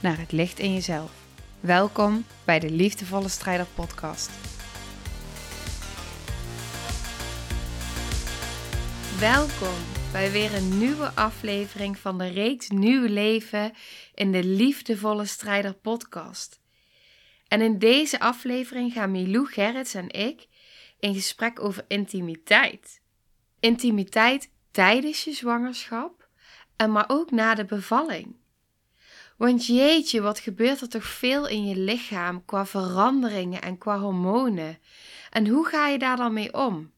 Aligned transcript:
naar 0.00 0.18
het 0.18 0.32
licht 0.32 0.58
in 0.58 0.72
jezelf. 0.72 1.12
Welkom 1.60 2.24
bij 2.44 2.58
de 2.58 2.70
Liefdevolle 2.70 3.28
Strijder 3.28 3.66
Podcast. 3.74 4.30
Welkom 9.20 9.74
bij 10.12 10.30
weer 10.30 10.54
een 10.54 10.78
nieuwe 10.78 11.10
aflevering 11.14 11.98
van 11.98 12.18
de 12.18 12.28
reeks 12.28 12.68
Nieuw 12.68 13.06
Leven 13.06 13.72
in 14.14 14.32
de 14.32 14.44
Liefdevolle 14.44 15.24
Strijder 15.24 15.74
Podcast. 15.74 16.60
En 17.48 17.60
in 17.60 17.78
deze 17.78 18.20
aflevering 18.20 18.92
gaan 18.92 19.10
Milou 19.10 19.46
Gerrits 19.46 19.94
en 19.94 20.10
ik 20.10 20.46
in 21.00 21.14
gesprek 21.14 21.60
over 21.60 21.84
intimiteit. 21.88 23.00
Intimiteit 23.60 24.50
tijdens 24.70 25.24
je 25.24 25.32
zwangerschap 25.32 26.28
en 26.76 26.92
maar 26.92 27.04
ook 27.08 27.30
na 27.30 27.54
de 27.54 27.64
bevalling. 27.64 28.37
Want 29.38 29.66
jeetje, 29.66 30.20
wat 30.20 30.38
gebeurt 30.38 30.80
er 30.80 30.88
toch 30.88 31.04
veel 31.04 31.48
in 31.48 31.66
je 31.66 31.76
lichaam 31.76 32.44
qua 32.44 32.66
veranderingen 32.66 33.62
en 33.62 33.78
qua 33.78 33.98
hormonen? 33.98 34.78
En 35.30 35.46
hoe 35.46 35.66
ga 35.66 35.88
je 35.88 35.98
daar 35.98 36.16
dan 36.16 36.32
mee 36.32 36.54
om? 36.54 36.92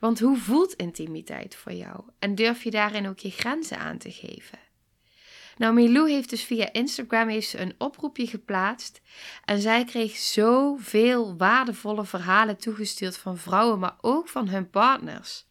Want 0.00 0.20
hoe 0.20 0.36
voelt 0.36 0.74
intimiteit 0.74 1.54
voor 1.54 1.72
jou? 1.72 2.00
En 2.18 2.34
durf 2.34 2.62
je 2.62 2.70
daarin 2.70 3.08
ook 3.08 3.18
je 3.18 3.30
grenzen 3.30 3.78
aan 3.78 3.98
te 3.98 4.10
geven? 4.10 4.58
Nou, 5.56 5.74
Milou 5.74 6.10
heeft 6.10 6.30
dus 6.30 6.44
via 6.44 6.72
Instagram 6.72 7.28
heeft 7.28 7.48
ze 7.48 7.58
een 7.58 7.74
oproepje 7.78 8.26
geplaatst. 8.26 9.00
En 9.44 9.60
zij 9.60 9.84
kreeg 9.84 10.16
zoveel 10.16 11.36
waardevolle 11.36 12.04
verhalen 12.04 12.56
toegestuurd 12.56 13.16
van 13.16 13.38
vrouwen, 13.38 13.78
maar 13.78 13.96
ook 14.00 14.28
van 14.28 14.48
hun 14.48 14.70
partners. 14.70 15.46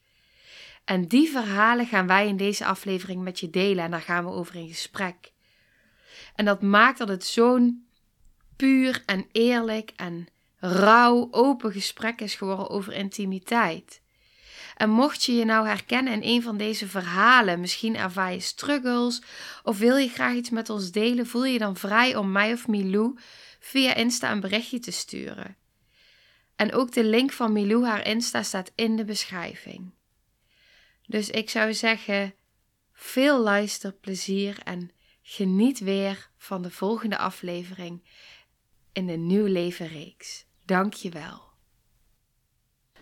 En 0.86 1.08
die 1.08 1.30
verhalen 1.30 1.86
gaan 1.86 2.08
wij 2.08 2.28
in 2.28 2.38
deze 2.38 2.66
aflevering 2.66 3.24
met 3.24 3.40
je 3.40 3.50
delen 3.50 3.84
en 3.84 3.92
daar 3.92 4.02
gaan 4.02 4.26
we 4.26 4.32
over 4.32 4.56
in 4.56 4.68
gesprek. 4.68 5.34
En 6.36 6.46
dat 6.46 6.62
maakt 6.62 6.98
dat 6.98 7.08
het 7.08 7.26
zo'n 7.26 7.88
puur 8.56 9.04
en 9.06 9.26
eerlijk 9.32 9.92
en 9.96 10.28
rauw, 10.58 11.28
open 11.32 11.72
gesprek 11.72 12.22
is 12.22 12.36
geworden 12.36 12.70
over 12.70 12.94
intimiteit. 12.94 14.02
En 14.76 14.90
mocht 14.90 15.24
je 15.24 15.34
je 15.36 15.46
nou 15.46 15.68
herkennen 15.68 16.14
in 16.14 16.36
een 16.36 16.42
van 16.42 16.58
deze 16.58 16.88
verhalen, 16.88 17.60
misschien 17.60 17.96
ervaar 17.96 18.34
je 18.34 18.40
struggles 18.40 19.22
of 19.64 19.78
wil 19.78 19.96
je 19.96 20.10
graag 20.10 20.34
iets 20.34 20.50
met 20.50 20.70
ons 20.70 20.92
delen, 20.92 21.28
voel 21.28 21.46
je 21.46 21.60
dan 21.60 21.76
vrij 21.76 22.16
om 22.16 22.32
mij 22.32 22.54
of 22.54 22.68
Milou 22.68 23.18
via 23.60 23.94
Insta 23.94 24.32
een 24.32 24.40
berichtje 24.40 24.80
te 24.80 24.92
sturen. 24.92 25.56
En 26.56 26.74
ook 26.74 26.92
de 26.92 27.04
link 27.04 27.32
van 27.32 27.54
Milou, 27.54 27.86
haar 27.86 28.08
Insta, 28.08 28.44
staat 28.44 28.72
in 28.76 28.96
de 28.96 29.06
beschrijving. 29.06 29.94
Dus 31.06 31.30
ik 31.30 31.50
zou 31.50 31.74
zeggen, 31.74 32.34
veel 32.94 33.40
luisterplezier 33.40 34.58
en 34.64 34.92
geniet 35.28 35.80
weer 35.80 36.30
van 36.38 36.62
de 36.62 36.72
volgende 36.72 37.18
aflevering 37.18 38.04
in 38.94 39.06
de 39.08 39.14
Nieuw 39.18 39.46
Leven 39.46 39.88
reeks. 39.88 40.46
Dank 40.66 40.94
je 40.94 41.10
wel. 41.10 41.42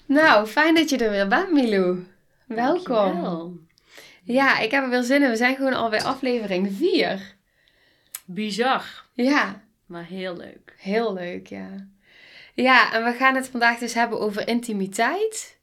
Nou, 0.06 0.48
fijn 0.48 0.76
dat 0.76 0.90
je 0.90 0.98
er 0.98 1.10
weer 1.10 1.28
bent, 1.28 1.52
Milou. 1.52 2.08
Welkom. 2.48 2.86
Dankjewel. 2.86 3.58
Ja, 4.24 4.60
ik 4.60 4.72
heb 4.72 4.84
er 4.84 4.90
weer 4.90 5.04
zin 5.04 5.24
in. 5.24 5.30
We 5.30 5.36
zijn 5.36 5.56
gewoon 5.56 5.74
alweer 5.74 6.04
aflevering 6.04 6.72
4. 6.74 7.36
Bizar, 8.26 9.06
Ja, 9.14 9.64
maar 9.86 10.06
heel 10.06 10.36
leuk. 10.38 10.76
heel 10.78 11.14
leuk, 11.14 11.48
ja. 11.48 11.88
Ja, 12.54 12.94
en 12.94 13.04
we 13.04 13.14
gaan 13.14 13.36
het 13.36 13.48
vandaag 13.48 13.78
dus 13.80 13.94
hebben 13.94 14.20
over 14.20 14.48
intimiteit. 14.48 15.58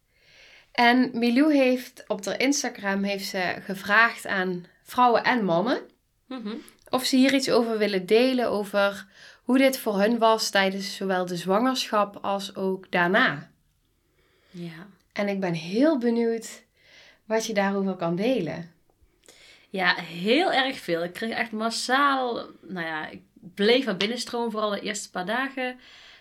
En 0.72 1.10
Milou 1.14 1.54
heeft 1.54 2.04
op 2.06 2.24
haar 2.24 2.40
Instagram 2.40 3.02
heeft 3.02 3.26
ze 3.28 3.56
gevraagd 3.60 4.26
aan 4.26 4.66
vrouwen 4.82 5.24
en 5.24 5.44
mannen 5.44 5.89
Mhm. 6.30 6.54
of 6.88 7.04
ze 7.04 7.16
hier 7.16 7.34
iets 7.34 7.50
over 7.50 7.78
willen 7.78 8.06
delen 8.06 8.48
over 8.48 9.06
hoe 9.42 9.58
dit 9.58 9.78
voor 9.78 10.00
hun 10.00 10.18
was 10.18 10.50
tijdens 10.50 10.96
zowel 10.96 11.26
de 11.26 11.36
zwangerschap 11.36 12.18
als 12.22 12.54
ook 12.56 12.90
daarna. 12.90 13.50
Ja. 14.50 14.86
En 15.12 15.28
ik 15.28 15.40
ben 15.40 15.52
heel 15.52 15.98
benieuwd 15.98 16.64
wat 17.24 17.46
je 17.46 17.54
daarover 17.54 17.94
kan 17.96 18.16
delen. 18.16 18.70
ja, 19.70 19.94
heel 19.94 20.52
erg 20.52 20.78
veel. 20.78 21.04
Ik 21.04 21.12
kreeg 21.12 21.34
echt 21.34 21.52
massaal, 21.52 22.46
nou 22.60 22.86
ja, 22.86 23.08
ik 23.08 23.22
bleef 23.54 23.84
maar 23.84 23.96
binnenstromen, 23.96 24.50
vooral 24.50 24.70
de 24.70 24.80
eerste 24.80 25.10
paar 25.10 25.26
dagen. 25.26 25.78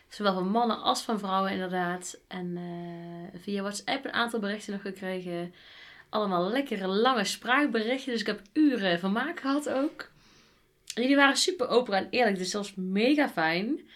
Zowel 0.07 0.33
van 0.33 0.49
mannen 0.49 0.81
als 0.81 1.01
van 1.01 1.19
vrouwen 1.19 1.51
inderdaad. 1.51 2.19
En 2.27 2.57
eh, 2.57 3.39
via 3.41 3.61
WhatsApp 3.61 4.05
een 4.05 4.13
aantal 4.13 4.39
berichten 4.39 4.73
nog 4.73 4.81
gekregen. 4.81 5.53
Allemaal 6.09 6.49
lekkere 6.49 6.87
lange 6.87 7.23
spraakberichten. 7.23 8.11
Dus 8.11 8.21
ik 8.21 8.27
heb 8.27 8.41
uren 8.53 8.99
vermaak 8.99 9.39
gehad 9.39 9.69
ook. 9.69 10.11
En 10.93 11.01
jullie 11.01 11.17
waren 11.17 11.37
super 11.37 11.67
open 11.67 11.93
en 11.93 12.07
eerlijk. 12.09 12.37
Dus 12.37 12.51
dat 12.51 12.61
was 12.61 12.75
mega 12.75 13.29
fijn. 13.29 13.89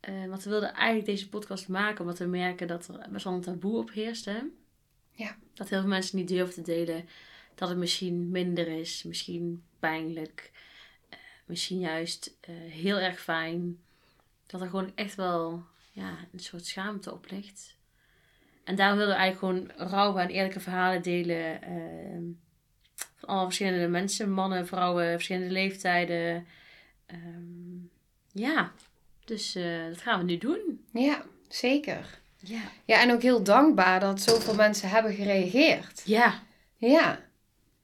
Eh, 0.00 0.26
want 0.26 0.42
we 0.44 0.50
wilden 0.50 0.72
eigenlijk 0.74 1.06
deze 1.06 1.28
podcast 1.28 1.68
maken. 1.68 2.00
Omdat 2.00 2.18
we 2.18 2.24
merken 2.24 2.66
dat 2.66 2.88
er 2.88 3.06
best 3.10 3.24
wel 3.24 3.34
een 3.34 3.40
taboe 3.40 3.78
op 3.78 3.92
heerst. 3.92 4.24
Hè? 4.24 4.38
Ja. 5.12 5.36
Dat 5.54 5.68
heel 5.68 5.80
veel 5.80 5.88
mensen 5.88 6.18
niet 6.18 6.28
durven 6.28 6.54
te 6.54 6.62
delen. 6.62 7.08
Dat 7.54 7.68
het 7.68 7.78
misschien 7.78 8.30
minder 8.30 8.68
is. 8.68 9.02
Misschien 9.02 9.62
pijnlijk. 9.78 10.50
eh, 11.08 11.18
misschien 11.46 11.78
juist 11.78 12.36
eh, 12.40 12.54
heel 12.54 12.96
erg 12.98 13.20
fijn. 13.20 13.78
Dat 14.46 14.60
er 14.60 14.68
gewoon 14.68 14.92
echt 14.94 15.14
wel 15.14 15.64
ja, 15.92 16.16
een 16.32 16.40
soort 16.40 16.66
schaamte 16.66 17.12
op 17.12 17.30
ligt. 17.30 17.76
En 18.68 18.76
daarom 18.76 18.96
wilden 18.98 19.14
we 19.16 19.20
eigenlijk 19.20 19.70
gewoon 19.76 19.90
rauwe 19.90 20.20
en 20.20 20.28
eerlijke 20.28 20.60
verhalen 20.60 21.02
delen. 21.02 21.62
ehm, 21.62 22.22
van 23.16 23.28
alle 23.28 23.44
verschillende 23.44 23.88
mensen. 23.88 24.30
Mannen, 24.30 24.66
vrouwen, 24.66 25.10
verschillende 25.10 25.50
leeftijden. 25.52 26.46
Ehm, 27.06 27.86
ja, 28.32 28.72
dus 29.24 29.54
eh, 29.54 29.86
dat 29.88 30.00
gaan 30.00 30.18
we 30.18 30.24
nu 30.24 30.38
doen. 30.38 30.84
Ja, 30.92 31.22
zeker. 31.48 32.18
Ja. 32.36 32.60
Ja, 32.84 33.00
en 33.00 33.12
ook 33.12 33.22
heel 33.22 33.42
dankbaar 33.42 34.00
dat 34.00 34.20
zoveel 34.20 34.54
mensen 34.54 34.88
hebben 34.88 35.14
gereageerd. 35.14 36.02
Ja. 36.04 36.42
Ja. 36.76 37.20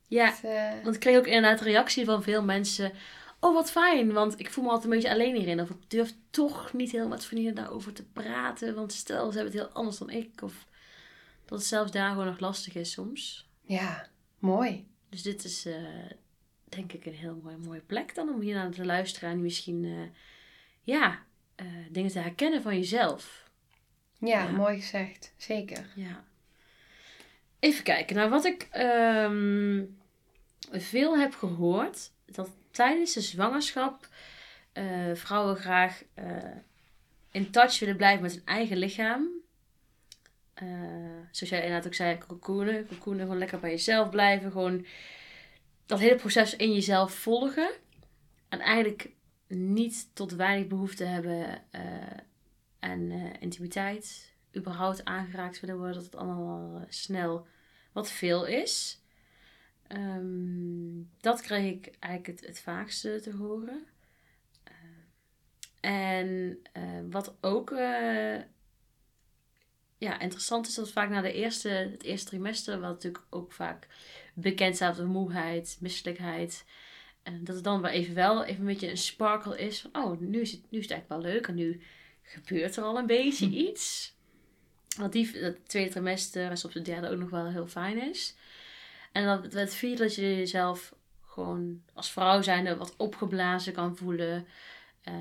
Ja, 0.08 0.34
eh, 0.42 0.82
want 0.82 0.94
ik 0.94 1.00
kreeg 1.00 1.16
ook 1.16 1.26
inderdaad 1.26 1.60
reactie 1.60 2.04
van 2.04 2.22
veel 2.22 2.42
mensen. 2.42 2.92
Oh, 3.40 3.54
wat 3.54 3.70
fijn, 3.70 4.12
want 4.12 4.38
ik 4.40 4.50
voel 4.50 4.64
me 4.64 4.70
altijd 4.70 4.90
een 4.90 4.98
beetje 4.98 5.14
alleen 5.14 5.36
hierin. 5.36 5.60
Of 5.60 5.70
ik 5.70 5.90
durf 5.90 6.12
toch 6.30 6.72
niet 6.72 6.92
heel 6.92 7.08
met 7.08 7.24
vrienden 7.24 7.54
daarover 7.54 7.92
te 7.92 8.04
praten. 8.04 8.74
Want 8.74 8.92
stel, 8.92 9.30
ze 9.30 9.38
hebben 9.38 9.54
het 9.54 9.62
heel 9.62 9.72
anders 9.72 9.98
dan 9.98 10.10
ik. 10.10 10.42
Of 10.42 10.66
dat 11.44 11.58
het 11.58 11.68
zelfs 11.68 11.90
daar 11.92 12.10
gewoon 12.10 12.26
nog 12.26 12.38
lastig 12.40 12.74
is 12.74 12.92
soms. 12.92 13.48
ja, 13.66 14.08
mooi. 14.38 14.86
Dus 15.08 15.22
dit 15.22 15.44
is 15.44 15.66
eh, 15.66 16.10
denk 16.68 16.92
ik 16.92 17.06
een 17.06 17.14
heel 17.14 17.40
mooi, 17.42 17.56
mooie 17.56 17.80
plek 17.80 18.14
dan 18.14 18.28
om 18.28 18.40
hier 18.40 18.54
naar 18.54 18.70
te 18.70 18.84
luisteren. 18.84 19.30
En 19.30 19.42
misschien, 19.42 19.84
eh, 19.84 20.18
ja, 20.82 21.22
eh, 21.54 21.66
dingen 21.90 22.10
te 22.10 22.18
herkennen 22.18 22.62
van 22.62 22.76
jezelf. 22.76 23.50
Ja, 24.18 24.42
Ja. 24.42 24.50
mooi 24.50 24.80
gezegd. 24.80 25.32
Zeker. 25.36 25.86
Ja. 25.94 26.24
Even 27.58 27.84
kijken. 27.84 28.16
Nou, 28.16 28.30
wat 28.30 28.44
ik 28.44 28.68
ehm, 28.70 29.84
veel 30.70 31.18
heb 31.18 31.34
gehoord, 31.34 32.10
dat 32.26 32.50
tijdens 32.70 33.12
de 33.12 33.20
zwangerschap 33.20 34.08
vrouwen 35.14 35.56
graag 35.56 36.02
in 37.30 37.50
touch 37.50 37.78
willen 37.78 37.96
blijven 37.96 38.22
met 38.22 38.32
hun 38.32 38.44
eigen 38.44 38.76
lichaam. 38.76 39.28
Eh, 40.54 40.66
zoals 41.30 41.52
jij 41.52 41.62
inderdaad 41.62 41.86
ook 41.86 41.94
zei, 41.94 42.18
cocoonen. 42.18 42.86
Cocoonen, 42.86 43.20
gewoon 43.22 43.38
lekker 43.38 43.60
bij 43.60 43.70
jezelf 43.70 44.10
blijven. 44.10 44.52
Gewoon 44.52 44.86
dat 45.86 45.98
hele 45.98 46.16
proces 46.16 46.56
in 46.56 46.72
jezelf 46.72 47.14
volgen. 47.14 47.70
En 48.48 48.60
eigenlijk 48.60 49.10
niet 49.46 50.08
tot 50.12 50.32
weinig 50.32 50.66
behoefte 50.66 51.04
hebben 51.04 51.62
eh, 51.70 51.82
aan 52.78 53.10
eh, 53.10 53.32
intimiteit. 53.40 54.32
Überhaupt 54.56 55.04
aangeraakt 55.04 55.60
willen 55.60 55.76
worden. 55.76 55.94
Dat 55.94 56.04
het 56.04 56.16
allemaal 56.16 56.84
snel 56.88 57.46
wat 57.92 58.10
veel 58.10 58.46
is. 58.46 59.02
Ehm, 59.86 61.02
dat 61.20 61.40
kreeg 61.40 61.72
ik 61.72 61.94
eigenlijk 61.98 62.40
het, 62.40 62.48
het 62.48 62.60
vaakste 62.60 63.20
te 63.20 63.32
horen. 63.36 63.86
Eh, 64.64 65.90
en 65.90 66.58
wat 67.10 67.36
ook 67.40 67.70
ja, 70.04 70.20
interessant 70.20 70.66
is, 70.66 70.74
dat 70.74 70.90
vaak 70.90 71.10
na 71.10 71.20
de 71.20 71.32
eerste, 71.32 71.68
het 71.68 72.02
eerste 72.02 72.28
trimester, 72.28 72.80
wat 72.80 72.90
natuurlijk 72.90 73.24
ook 73.30 73.52
vaak 73.52 73.86
bekend 74.34 74.74
staat 74.74 74.98
als 74.98 75.08
moeheid, 75.08 75.76
misselijkheid, 75.80 76.64
En 77.22 77.44
dat 77.44 77.54
het 77.54 77.64
dan 77.64 77.80
wel 77.80 77.90
even 77.90 78.14
wel 78.14 78.44
even 78.44 78.60
een 78.60 78.66
beetje 78.66 78.90
een 78.90 78.96
sparkle 78.96 79.58
is 79.58 79.80
van, 79.80 80.04
oh, 80.04 80.20
nu 80.20 80.40
is 80.40 80.52
het, 80.52 80.60
nu 80.70 80.78
is 80.78 80.84
het 80.84 80.92
eigenlijk 80.92 81.22
wel 81.22 81.32
leuk 81.32 81.46
en 81.46 81.54
nu 81.54 81.80
gebeurt 82.22 82.76
er 82.76 82.84
al 82.84 82.98
een 82.98 83.06
beetje 83.06 83.46
iets. 83.46 84.14
Want 84.96 85.12
die, 85.12 85.40
dat 85.40 85.68
tweede 85.68 85.90
trimester 85.90 86.50
en 86.50 86.56
soms 86.56 86.74
de 86.74 86.82
derde 86.82 87.10
ook 87.10 87.18
nog 87.18 87.30
wel 87.30 87.46
heel 87.46 87.66
fijn 87.66 88.10
is. 88.10 88.34
En 89.12 89.24
dan 89.24 89.60
het 89.60 89.74
vierde 89.74 90.02
dat 90.02 90.14
je 90.14 90.36
jezelf 90.36 90.94
gewoon 91.22 91.82
als 91.92 92.10
vrouw 92.10 92.42
zijnde 92.42 92.76
wat 92.76 92.96
opgeblazen 92.96 93.72
kan 93.72 93.96
voelen. 93.96 94.46
Uh, 95.08 95.14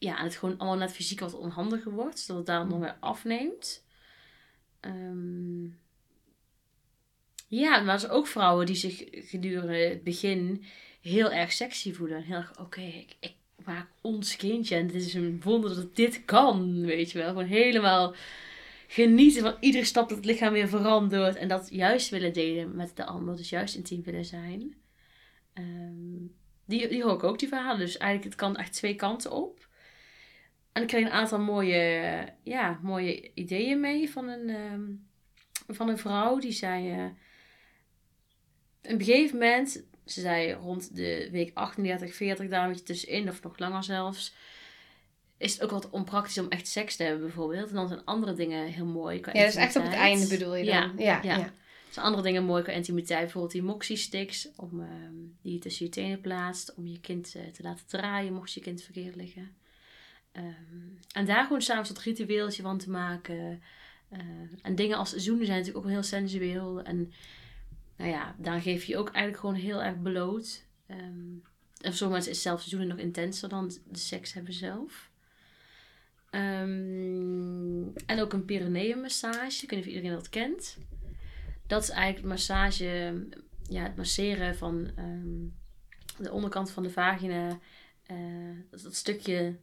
ja, 0.00 0.18
en 0.18 0.24
het 0.24 0.36
gewoon 0.36 0.58
allemaal 0.58 0.78
net 0.78 0.92
fysiek 0.92 1.20
wat 1.20 1.34
onhandiger 1.34 1.92
wordt. 1.92 2.18
Zodat 2.18 2.36
het 2.36 2.46
daarom 2.46 2.68
nog 2.68 2.78
weer 2.78 2.96
afneemt. 3.00 3.84
Um, 4.80 5.78
ja, 7.48 7.80
maar 7.80 7.94
er 7.94 8.00
zijn 8.00 8.12
ook 8.12 8.26
vrouwen 8.26 8.66
die 8.66 8.74
zich 8.74 9.04
gedurende 9.10 9.76
het 9.76 10.04
begin 10.04 10.64
heel 11.00 11.32
erg 11.32 11.52
sexy 11.52 11.92
voelen. 11.92 12.22
Heel 12.22 12.36
erg, 12.36 12.60
oké, 12.60 12.80
ik, 12.80 13.16
ik, 13.20 13.32
maak 13.64 13.88
ons 14.00 14.36
kindje. 14.36 14.76
En 14.76 14.86
het 14.86 14.94
is 14.94 15.14
een 15.14 15.40
wonder 15.44 15.74
dat 15.74 15.96
dit 15.96 16.24
kan, 16.24 16.80
weet 16.80 17.10
je 17.10 17.18
wel. 17.18 17.28
Gewoon 17.28 17.44
helemaal 17.44 18.14
genieten 18.86 19.42
van 19.42 19.56
iedere 19.60 19.84
stap 19.84 20.08
dat 20.08 20.16
het 20.16 20.26
lichaam 20.26 20.52
weer 20.52 20.68
verandert. 20.68 21.36
En 21.36 21.48
dat 21.48 21.68
juist 21.70 22.08
willen 22.08 22.32
delen 22.32 22.76
met 22.76 22.96
de 22.96 23.04
ander. 23.04 23.36
Dus 23.36 23.48
juist 23.48 23.74
intiem 23.74 24.02
willen 24.02 24.24
zijn. 24.24 24.74
Ehm, 25.52 26.26
die, 26.64 26.88
die 26.88 27.02
hoor 27.02 27.14
ik 27.14 27.22
ook, 27.22 27.38
die 27.38 27.48
verhalen. 27.48 27.78
Dus 27.78 27.96
eigenlijk, 27.96 28.30
het 28.30 28.40
kan 28.40 28.56
echt 28.56 28.72
twee 28.72 28.94
kanten 28.94 29.32
op. 29.32 29.68
En 30.72 30.82
ik 30.82 30.88
kreeg 30.88 31.04
een 31.04 31.10
aantal 31.10 31.40
mooie, 31.40 32.24
ja, 32.42 32.78
mooie 32.82 33.30
ideeën 33.34 33.80
mee 33.80 34.10
van 34.10 34.28
een, 34.28 34.48
ehm, 34.48 34.82
van 35.76 35.88
een 35.88 35.98
vrouw. 35.98 36.38
Die 36.38 36.52
zei... 36.52 36.96
Uh, 36.96 37.04
een 38.82 39.02
gegeven 39.02 39.38
moment, 39.38 39.84
ze 40.04 40.20
zei 40.20 40.52
rond 40.52 40.96
de 40.96 41.28
week 41.30 41.50
38, 41.54 42.14
40, 42.14 42.48
daar 42.48 42.62
een 42.62 42.68
beetje 42.68 42.84
tussenin, 42.84 43.28
of 43.28 43.42
nog 43.42 43.58
langer 43.58 43.84
zelfs 43.84 44.34
is 45.40 45.52
het 45.52 45.62
ook 45.62 45.70
wat 45.70 45.90
onpraktisch 45.90 46.38
om 46.38 46.48
echt 46.48 46.68
seks 46.68 46.96
te 46.96 47.02
hebben 47.02 47.22
bijvoorbeeld. 47.22 47.68
En 47.68 47.74
dan 47.74 47.88
zijn 47.88 48.04
andere 48.04 48.34
dingen 48.34 48.66
heel 48.66 48.86
mooi. 48.86 49.16
ja, 49.16 49.32
dat 49.32 49.34
is 49.34 49.54
echt 49.54 49.76
op 49.76 49.82
het 49.82 49.92
einde 49.92 50.26
bedoel 50.26 50.54
je 50.54 50.64
dan. 50.64 50.74
Ja, 50.74 50.92
ja. 50.96 51.20
ja. 51.22 51.36
ja. 51.36 51.52
zijn 51.90 52.06
andere 52.06 52.22
dingen 52.22 52.44
mooi 52.44 52.62
qua 52.62 52.72
intimiteit. 52.72 53.20
Bijvoorbeeld 53.20 53.52
die 53.52 53.62
moxie 53.62 53.96
sticks. 53.96 54.48
Om, 54.56 54.80
ehm, 54.80 55.14
die 55.42 55.52
je 55.52 55.58
tussen 55.58 55.84
je 55.84 55.90
tenen 55.90 56.20
plaatst. 56.20 56.74
Om 56.74 56.86
je 56.86 57.00
kind 57.00 57.34
uh, 57.36 57.42
te 57.42 57.62
laten 57.62 57.86
draaien 57.86 58.32
mocht 58.32 58.52
je 58.52 58.60
kind 58.60 58.82
verkeerd 58.82 59.16
liggen. 59.16 59.54
Um, 60.32 60.98
en 61.12 61.26
daar 61.26 61.42
gewoon 61.42 61.62
samen 61.62 61.88
wat 61.88 61.98
ritueeltje 61.98 62.62
van 62.62 62.78
te 62.78 62.90
maken. 62.90 63.62
Uh, 64.12 64.18
en 64.62 64.74
dingen 64.74 64.96
als 64.96 65.14
zoenen 65.14 65.46
zijn 65.46 65.58
natuurlijk 65.58 65.84
ook 65.86 65.92
heel 65.92 66.02
sensueel. 66.02 66.82
En 66.82 67.12
nou 67.96 68.10
ja, 68.10 68.34
dan 68.38 68.60
geef 68.60 68.84
je 68.84 68.96
ook 68.96 69.10
eigenlijk 69.10 69.38
gewoon 69.38 69.54
heel 69.54 69.82
erg 69.82 70.02
bloot. 70.02 70.64
Um, 70.90 71.42
en 71.80 71.94
voor 71.94 72.08
mensen 72.08 72.32
is 72.32 72.42
zelfs 72.42 72.68
zoenen 72.68 72.88
nog 72.88 72.98
intenser 72.98 73.48
dan 73.48 73.72
de 73.88 73.98
seks 73.98 74.32
hebben 74.32 74.52
zelf. 74.52 75.10
En 76.30 78.20
ook 78.20 78.32
een 78.32 78.44
perineummassage. 78.44 79.62
Ik 79.62 79.70
weet 79.70 79.78
niet 79.78 79.88
of 79.88 79.94
iedereen 79.94 80.16
dat 80.16 80.28
kent. 80.28 80.78
Dat 81.66 81.82
is 81.82 81.88
eigenlijk 81.88 82.26
massage, 82.26 83.26
ja, 83.68 83.82
het 83.82 83.96
masseren 83.96 84.56
van 84.56 84.90
de 86.18 86.32
onderkant 86.32 86.70
van 86.70 86.82
de 86.82 86.90
vagina. 86.90 87.58
Uh, 88.10 88.58
dat, 88.70 88.94
stukje 88.94 89.56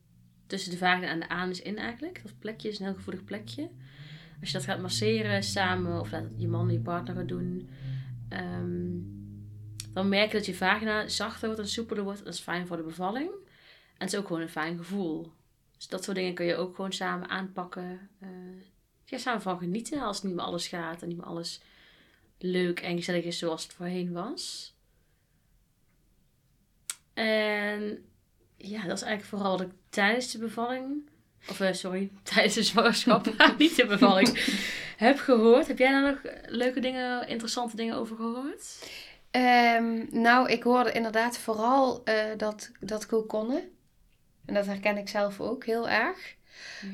tussen 0.48 0.72
de 0.72 0.78
vagina 0.78 1.08
en 1.08 1.20
de 1.20 1.30
anus 1.30 1.62
in 1.62 1.78
eigenlijk. 1.78 2.20
Dat 2.24 2.40
plekje 2.40 2.70
is 2.70 2.80
een 2.80 2.86
heel 2.86 2.96
gevoelig 2.96 3.24
plekje. 3.24 3.70
Als 4.40 4.52
je 4.52 4.58
dat 4.58 4.66
gaat 4.66 4.80
masseren 4.80 5.44
samen, 5.44 6.00
of 6.00 6.12
laat 6.12 6.26
je 6.36 6.48
man 6.48 6.68
en 6.68 6.74
je 6.74 6.80
partner 6.80 7.16
gaat 7.16 7.28
doen, 7.28 7.70
um, 8.30 9.16
dan 9.94 10.10
merk 10.10 10.32
je 10.32 10.38
dat 10.38 10.46
je 10.46 10.56
vagina 10.56 11.08
zachter 11.08 11.48
wordt 11.48 11.62
en 11.62 11.68
soepeler 11.68 12.04
wordt. 12.04 12.24
Dat 12.24 12.34
is 12.34 12.40
fijn 12.40 12.68
voor 12.68 12.78
de 12.78 12.84
bevalling. 12.84 13.30
En 13.30 14.06
het 14.06 14.14
is 14.14 14.20
ook 14.20 14.28
gewoon 14.28 14.42
een 14.42 14.50
fijn 14.50 14.78
gevoel. 14.78 15.32
Dus 15.78 15.88
dat 15.88 16.04
soort 16.04 16.18
dingen 16.18 16.34
kun 16.34 16.46
je 16.46 16.56
ook 16.56 16.76
gewoon 16.76 16.94
samen 16.94 17.30
aanpakken. 17.30 18.10
Uh, 18.24 18.30
ja, 19.06 19.18
samen 19.18 19.42
van 19.42 19.58
genieten 19.58 20.02
als 20.02 20.16
het 20.16 20.26
niet 20.26 20.36
meer 20.36 20.46
alles 20.46 20.68
gaat 20.68 21.02
en 21.02 21.08
niet 21.08 21.18
meer 21.18 21.26
alles 21.26 21.62
leuk 22.38 22.80
en 22.80 22.98
gezellig 22.98 23.24
is 23.24 23.38
zoals 23.38 23.64
het 23.64 23.74
voorheen 23.74 24.12
was. 24.12 24.76
En 27.14 28.06
ja, 28.58 28.82
dat 28.84 28.98
is 28.98 29.04
eigenlijk 29.04 29.24
vooral 29.24 29.58
wat 29.58 29.68
ik 29.68 29.74
tijdens 29.90 30.32
de 30.32 30.38
bevalling, 30.38 31.10
of 31.50 31.60
uh, 31.60 31.74
sorry, 31.74 32.12
tijdens 32.34 32.54
de 32.54 32.64
zwangerschap, 32.64 33.26
niet 33.58 33.76
de 33.76 33.86
bevalling, 33.86 34.58
heb 34.98 35.20
gehoord. 35.20 35.68
Heb 35.68 35.78
jij 35.78 35.92
daar 35.92 36.12
nog 36.12 36.34
leuke 36.46 36.80
dingen, 36.80 37.28
interessante 37.28 37.76
dingen 37.76 37.96
over 37.96 38.16
gehoord? 38.16 38.90
Um, 39.32 40.08
nou, 40.12 40.50
ik 40.50 40.64
hoorde 40.64 40.92
inderdaad 40.92 41.38
vooral 41.38 42.02
uh, 42.06 42.14
dat, 42.38 42.72
dat 42.80 43.06
kokonnen. 43.06 43.72
En 44.46 44.54
dat 44.54 44.66
herken 44.66 44.98
ik 44.98 45.10
zelf 45.10 45.42
ook 45.42 45.66
heel 45.66 45.90
erg. 45.90 46.36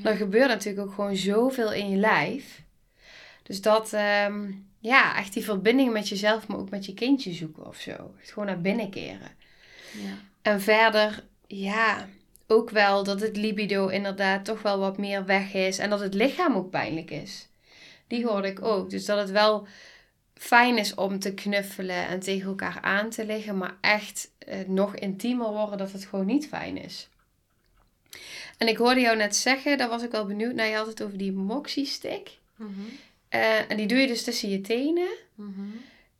Ja. 0.01 0.09
Er 0.09 0.15
gebeurt 0.15 0.47
natuurlijk 0.47 0.87
ook 0.87 0.93
gewoon 0.93 1.15
zoveel 1.15 1.73
in 1.73 1.89
je 1.89 1.97
lijf. 1.97 2.63
Dus 3.43 3.61
dat, 3.61 3.93
ehm, 3.93 4.51
ja, 4.79 5.17
echt 5.17 5.33
die 5.33 5.43
verbinding 5.43 5.93
met 5.93 6.09
jezelf, 6.09 6.47
maar 6.47 6.57
ook 6.57 6.69
met 6.69 6.85
je 6.85 6.93
kindje 6.93 7.33
zoeken 7.33 7.67
of 7.67 7.79
zo. 7.79 8.13
Het 8.17 8.31
gewoon 8.31 8.45
naar 8.45 8.61
binnen 8.61 8.89
keren. 8.89 9.31
Ja. 9.91 10.17
En 10.41 10.61
verder, 10.61 11.23
ja, 11.55 12.09
ook 12.47 12.69
wel 12.69 13.03
dat 13.03 13.21
het 13.21 13.37
libido 13.37 13.87
inderdaad 13.87 14.45
toch 14.45 14.61
wel 14.61 14.79
wat 14.79 14.97
meer 14.97 15.25
weg 15.25 15.53
is. 15.53 15.77
En 15.77 15.89
dat 15.89 15.99
het 15.99 16.13
lichaam 16.13 16.55
ook 16.55 16.69
pijnlijk 16.69 17.11
is. 17.11 17.47
Die 18.07 18.25
hoorde 18.25 18.47
ik 18.47 18.61
ook. 18.61 18.89
Dus 18.89 19.05
dat 19.05 19.17
het 19.17 19.31
wel 19.31 19.67
fijn 20.33 20.77
is 20.77 20.93
om 20.93 21.19
te 21.19 21.33
knuffelen 21.33 22.07
en 22.07 22.19
tegen 22.19 22.47
elkaar 22.47 22.79
aan 22.81 23.09
te 23.09 23.25
liggen. 23.25 23.57
Maar 23.57 23.77
echt 23.81 24.31
eh, 24.37 24.57
nog 24.67 24.95
intiemer 24.95 25.51
worden 25.51 25.77
dat 25.77 25.91
het 25.91 26.05
gewoon 26.05 26.25
niet 26.25 26.47
fijn 26.47 26.77
is. 26.77 27.09
En 28.57 28.67
ik 28.67 28.77
hoorde 28.77 28.99
jou 28.99 29.17
net 29.17 29.35
zeggen, 29.35 29.77
daar 29.77 29.89
was 29.89 30.03
ik 30.03 30.11
wel 30.11 30.25
benieuwd 30.25 30.53
naar. 30.53 30.67
Je 30.67 30.75
had 30.75 30.87
het 30.87 31.03
over 31.03 31.17
die 31.17 31.31
moxie 31.31 31.85
stick. 31.85 32.37
Mhm. 32.55 32.71
Eh, 33.29 33.71
en 33.71 33.77
die 33.77 33.87
doe 33.87 33.97
je 33.97 34.07
dus 34.07 34.23
tussen 34.23 34.49
je 34.49 34.61
tenen. 34.61 35.09
Mhm. 35.35 35.61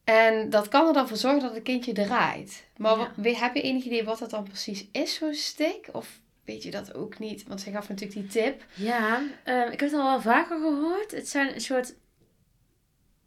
En 0.04 0.50
dat 0.50 0.68
kan 0.68 0.88
er 0.88 0.94
dan 0.94 1.08
voor 1.08 1.18
zorgen 1.18 1.42
dat 1.42 1.54
het 1.54 1.64
kindje 1.64 1.94
draait. 1.94 2.66
Maar 2.78 2.98
wat, 2.98 3.10
heb 3.16 3.56
je 3.56 3.62
enig 3.62 3.84
idee 3.84 4.04
wat 4.04 4.20
dat 4.20 4.30
dan 4.30 4.44
precies 4.44 4.88
is, 4.92 5.14
zo'n 5.14 5.34
stick? 5.34 5.90
Of 5.92 6.20
weet 6.46 6.64
je 6.64 6.72
dat 6.72 6.94
ook 6.94 7.20
niet? 7.20 7.44
Want 7.48 7.62
zij 7.62 7.72
gaf 7.72 7.90
natuurlijk 7.90 8.20
die 8.20 8.44
tip. 8.44 8.66
Ja, 8.74 9.24
ehm, 9.44 9.72
ik 9.72 9.80
heb 9.80 9.92
het 9.92 10.00
al 10.00 10.10
wel 10.10 10.22
vaker 10.22 10.60
gehoord. 10.60 11.12
Het 11.12 11.30
zijn 11.30 11.54
een 11.54 11.62
soort 11.62 11.96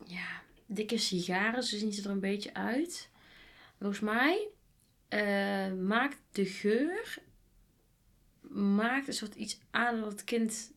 ja, 0.04 0.42
dikke 0.66 0.98
sigaren. 0.98 1.62
Zo 1.62 1.76
zien 1.76 1.92
ze 1.92 2.02
er 2.02 2.10
een 2.10 2.20
beetje 2.20 2.54
uit. 2.54 3.08
Volgens 3.78 4.00
mij 4.00 4.48
uh, 5.08 5.72
maakt 5.72 6.18
de 6.32 6.44
geur 6.44 7.18
maakt 8.50 9.08
een 9.08 9.14
soort 9.14 9.34
iets 9.34 9.58
aan 9.70 10.00
dat 10.00 10.12
het 10.12 10.24
kind 10.24 10.72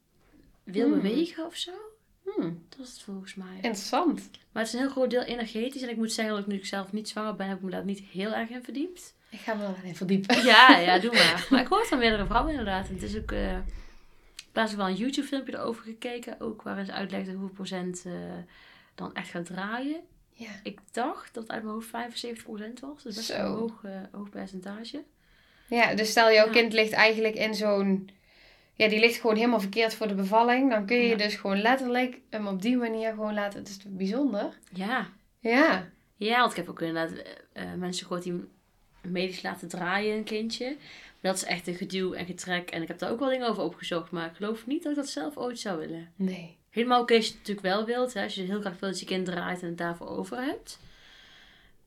wil 0.63 0.87
hmm. 0.87 1.01
bewegen 1.01 1.45
of 1.45 1.55
zo. 1.55 1.71
Hmm. 2.35 2.63
Dat 2.69 2.87
is 2.87 2.93
het 2.93 3.01
volgens 3.01 3.35
mij. 3.35 3.55
Interessant. 3.55 4.29
Maar 4.51 4.63
het 4.63 4.73
is 4.73 4.73
een 4.73 4.85
heel 4.85 4.89
groot 4.89 5.09
deel 5.09 5.23
energetisch. 5.23 5.81
En 5.81 5.89
ik 5.89 5.97
moet 5.97 6.11
zeggen 6.11 6.33
dat 6.35 6.43
ik 6.43 6.49
nu 6.51 6.57
ik 6.57 6.65
zelf 6.65 6.91
niet 6.91 7.09
zwanger 7.09 7.35
ben, 7.35 7.47
heb 7.47 7.57
ik 7.57 7.63
me 7.63 7.71
daar 7.71 7.85
niet 7.85 7.99
heel 7.99 8.33
erg 8.33 8.49
in 8.49 8.63
verdiept. 8.63 9.15
Ik 9.29 9.39
ga 9.39 9.53
me 9.53 9.61
wel 9.61 9.75
in 9.83 9.95
verdiepen. 9.95 10.43
Ja, 10.45 10.77
ja, 10.77 10.99
doe 10.99 11.13
maar. 11.23 11.47
Maar 11.49 11.61
ik 11.61 11.67
hoor 11.67 11.85
van 11.85 11.97
meerdere 11.97 12.25
vrouwen 12.25 12.51
inderdaad. 12.51 12.87
En 12.87 12.93
het 12.93 13.03
is 13.03 13.17
ook... 13.17 13.31
Uh, 13.31 13.57
ik 14.53 14.75
wel 14.75 14.87
een 14.87 14.95
YouTube 14.95 15.27
filmpje 15.27 15.53
erover 15.53 15.83
gekeken. 15.83 16.39
Ook 16.39 16.61
waarin 16.61 16.85
ze 16.85 16.91
uitlegden 16.91 17.33
hoeveel 17.33 17.55
procent 17.55 18.03
uh, 18.05 18.13
dan 18.95 19.13
echt 19.13 19.29
gaat 19.29 19.45
draaien. 19.45 20.01
Ja. 20.31 20.49
Ik 20.63 20.79
dacht 20.91 21.33
dat 21.33 21.43
het 21.43 21.51
uit 21.51 21.63
mijn 21.63 21.73
hoofd 21.73 21.87
75 21.87 22.43
procent 22.43 22.79
was. 22.79 23.03
Dus 23.03 23.15
best 23.15 23.29
een 23.29 23.45
hoog, 23.45 23.83
uh, 23.85 23.91
hoog 24.11 24.29
percentage. 24.29 25.03
Ja, 25.67 25.95
dus 25.95 26.09
stel 26.09 26.31
jouw 26.31 26.49
kind 26.49 26.73
ligt 26.73 26.91
eigenlijk 26.91 27.35
in 27.35 27.55
zo'n... 27.55 28.09
Ja, 28.79 28.87
die 28.87 28.99
ligt 28.99 29.19
gewoon 29.19 29.35
helemaal 29.35 29.59
verkeerd 29.59 29.93
voor 29.93 30.07
de 30.07 30.13
bevalling. 30.13 30.69
Dan 30.69 30.85
kun 30.85 30.97
je 30.97 31.17
dus 31.17 31.35
gewoon 31.35 31.61
letterlijk 31.61 32.19
hem 32.29 32.47
op 32.47 32.61
die 32.61 32.77
manier 32.77 33.09
gewoon 33.09 33.33
laten... 33.33 33.59
Het 33.59 33.69
is 33.69 33.77
bijzonder. 33.87 34.57
Ja. 34.73 35.09
Ja. 35.39 35.89
Ja, 36.15 36.39
want 36.39 36.51
ik 36.51 36.57
heb 36.57 36.69
ook 36.69 36.81
inderdaad 36.81 37.11
uh, 37.53 37.73
mensen 37.77 38.05
gehoord 38.05 38.23
die 38.23 38.47
medisch 39.01 39.41
laten 39.41 39.67
draaien, 39.67 40.17
een 40.17 40.23
kindje. 40.23 40.77
Dat 41.21 41.35
is 41.35 41.43
echt 41.43 41.67
een 41.67 41.75
geduw 41.75 42.13
en 42.13 42.25
getrek. 42.25 42.69
En 42.69 42.81
ik 42.81 42.87
heb 42.87 42.99
daar 42.99 43.11
ook 43.11 43.19
wel 43.19 43.29
dingen 43.29 43.47
over 43.47 43.63
opgezocht. 43.63 44.11
Maar 44.11 44.25
ik 44.25 44.35
geloof 44.35 44.67
niet 44.67 44.83
dat 44.83 44.91
ik 44.91 44.97
dat 44.97 45.09
zelf 45.09 45.37
ooit 45.37 45.59
zou 45.59 45.79
willen. 45.79 46.11
Nee. 46.15 46.57
Helemaal 46.69 47.01
oké 47.01 47.15
als 47.15 47.25
je 47.25 47.31
het 47.31 47.39
natuurlijk 47.39 47.75
wel 47.75 47.85
wilt. 47.85 48.13
Hè, 48.13 48.23
als 48.23 48.35
je 48.35 48.41
heel 48.41 48.59
graag 48.59 48.79
wilt 48.79 48.91
dat 48.91 48.99
je 48.99 49.05
kind 49.05 49.25
draait 49.25 49.61
en 49.61 49.67
het 49.67 49.77
daarvoor 49.77 50.07
over 50.07 50.37
hebt. 50.37 50.79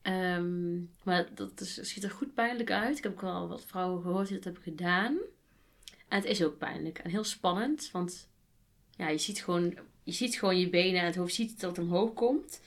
Ehm, 0.01 0.75
maar 1.03 1.25
dat 1.33 1.61
is, 1.61 1.73
ziet 1.73 2.03
er 2.03 2.11
goed 2.11 2.33
pijnlijk 2.33 2.71
uit. 2.71 2.97
Ik 2.97 3.03
heb 3.03 3.11
ook 3.11 3.21
wel 3.21 3.47
wat 3.47 3.65
vrouwen 3.65 4.01
gehoord 4.01 4.27
die 4.27 4.35
dat 4.35 4.45
hebben 4.45 4.63
gedaan. 4.63 5.17
En 6.13 6.19
het 6.19 6.27
is 6.27 6.43
ook 6.43 6.57
pijnlijk 6.57 6.97
en 6.97 7.09
heel 7.09 7.23
spannend. 7.23 7.89
Want 7.91 8.27
ja, 8.95 9.09
je 9.09 9.17
ziet 9.17 9.43
gewoon 9.43 9.77
je, 10.03 10.11
ziet 10.11 10.35
gewoon 10.35 10.59
je 10.59 10.69
benen 10.69 10.99
en 10.99 11.05
het 11.05 11.15
hoofd 11.15 11.33
ziet 11.33 11.59
dat 11.59 11.75
het 11.75 11.85
omhoog 11.85 12.13
komt. 12.13 12.61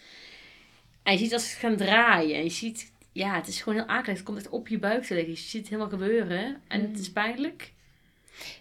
En 1.03 1.13
je 1.13 1.19
ziet 1.19 1.33
als 1.33 1.51
het 1.51 1.59
gaan 1.59 1.77
draaien. 1.77 2.37
En 2.37 2.43
je 2.43 2.51
ziet, 2.51 2.93
ja, 3.13 3.35
het 3.35 3.49
is 3.49 3.61
gewoon 3.61 3.79
heel 3.79 3.89
akelig. 3.89 4.17
Het 4.17 4.27
komt 4.27 4.39
echt 4.39 4.49
op 4.49 4.69
je 4.69 4.79
buik 4.79 5.05
te 5.05 5.15
liggen. 5.15 5.33
Je 5.33 5.39
ziet 5.39 5.61
het 5.61 5.69
helemaal 5.69 5.91
gebeuren. 5.91 6.61
En 6.69 6.81
het 6.81 6.99
is 6.99 7.07
mm. 7.07 7.13
pijnlijk. 7.13 7.73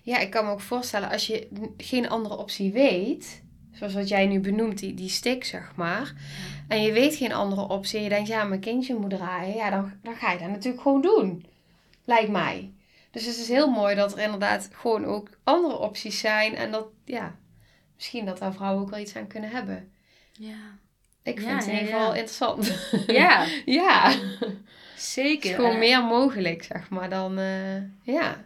Ja, 0.01 0.17
ik 0.17 0.29
kan 0.29 0.45
me 0.45 0.51
ook 0.51 0.61
voorstellen 0.61 1.09
als 1.09 1.27
je 1.27 1.47
geen 1.77 2.09
andere 2.09 2.37
optie 2.37 2.71
weet 2.71 3.43
zoals 3.71 3.93
wat 3.93 4.07
jij 4.07 4.25
nu 4.25 4.39
benoemt, 4.39 4.79
die, 4.79 4.93
die 4.93 5.09
stick, 5.09 5.43
zeg 5.43 5.75
maar. 5.75 6.13
En 6.67 6.81
je 6.81 6.91
weet 6.91 7.15
geen 7.15 7.33
andere 7.33 7.67
optie. 7.67 7.97
En 7.97 8.03
je 8.03 8.09
denkt, 8.09 8.27
ja, 8.27 8.43
mijn 8.43 8.59
kindje 8.59 8.95
moet 8.95 9.09
draaien. 9.09 9.55
Ja, 9.55 9.69
dan, 9.69 9.91
dan 10.01 10.15
ga 10.15 10.31
je 10.31 10.39
dat 10.39 10.49
natuurlijk 10.49 10.81
gewoon 10.81 11.01
doen. 11.01 11.45
Lijkt 12.03 12.31
mij. 12.31 12.74
Dus 13.15 13.25
het 13.25 13.35
is 13.37 13.47
heel 13.47 13.69
mooi 13.71 13.95
dat 13.95 14.11
er 14.13 14.19
inderdaad 14.19 14.69
gewoon 14.71 15.05
ook 15.05 15.29
andere 15.43 15.77
opties 15.77 16.19
zijn. 16.19 16.55
En 16.55 16.71
dat, 16.71 16.87
ja, 17.05 17.35
misschien 17.95 18.25
dat 18.25 18.37
daar 18.37 18.53
vrouwen 18.53 18.81
ook 18.81 18.89
wel 18.89 18.99
iets 18.99 19.15
aan 19.15 19.27
kunnen 19.27 19.49
hebben. 19.49 19.91
Ja. 20.31 20.77
Ik 21.23 21.39
vind 21.39 21.49
Ja, 21.49 21.55
het 21.55 21.65
in 21.65 21.71
ieder 21.73 21.87
geval 21.87 22.13
ja. 22.13 22.19
interessant. 22.19 22.89
Ja, 23.07 23.47
ja. 23.81 24.09
Het 24.11 24.55
zeker. 24.95 25.49
is 25.49 25.55
gewoon 25.55 25.71
En- 25.71 25.79
meer 25.79 26.03
mogelijk, 26.03 26.63
zeg 26.63 26.89
maar, 26.89 27.09
dan, 27.09 27.37
eh, 27.37 27.81
ja, 28.15 28.45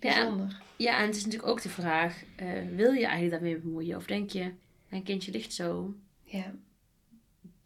bijzonder. 0.00 0.62
Ja, 0.76 0.98
en 0.98 1.06
het 1.06 1.16
is 1.16 1.24
natuurlijk 1.24 1.50
ook 1.50 1.62
de 1.62 1.68
vraag, 1.68 2.22
eh, 2.36 2.46
wil 2.74 2.92
je 2.92 3.06
eigenlijk 3.06 3.30
daarmee 3.30 3.58
bemoeien? 3.60 3.96
Of 3.96 4.04
denk 4.06 4.30
je, 4.30 4.52
mijn 4.88 5.02
kindje 5.02 5.30
ligt 5.32 5.52
zo. 5.52 5.94
Ja. 6.22 6.54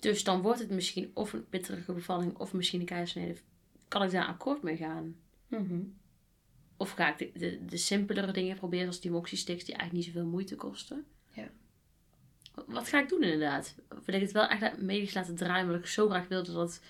Dus 0.00 0.24
dan 0.24 0.40
wordt 0.42 0.58
het 0.60 0.70
misschien 0.70 1.10
of 1.14 1.32
een 1.32 1.46
bittere 1.50 1.92
bevalling 1.92 2.36
of 2.38 2.52
misschien 2.52 2.80
een 2.80 2.86
keizersnede. 2.86 3.40
Kan 3.88 4.02
ik 4.02 4.10
daar 4.10 4.26
akkoord 4.26 4.62
mee 4.62 4.76
gaan? 4.76 5.14
Mhm. 5.48 5.78
Of 6.78 6.90
ga 6.90 7.16
ik 7.16 7.18
de, 7.18 7.38
de, 7.38 7.64
de 7.64 7.76
simpelere 7.76 8.32
dingen 8.32 8.56
proberen, 8.56 8.84
zoals 8.84 9.00
die 9.00 9.10
moxiesticks, 9.10 9.64
die 9.64 9.74
eigenlijk 9.74 10.06
niet 10.06 10.14
zoveel 10.14 10.30
moeite 10.30 10.54
kosten? 10.54 11.04
Ja. 11.32 11.48
Wat, 12.66 12.88
ga 12.88 13.00
ik 13.00 13.08
doen 13.08 13.22
inderdaad? 13.22 13.74
Wil 14.04 14.14
ik 14.14 14.20
het 14.20 14.32
wel 14.32 14.48
echt 14.48 14.80
medisch 14.80 15.14
laten 15.14 15.36
draaien, 15.36 15.66
omdat 15.66 15.80
ik 15.80 15.86
zo 15.86 16.08
graag 16.08 16.28
wil 16.28 16.44
dat 16.44 16.54
dat 16.54 16.80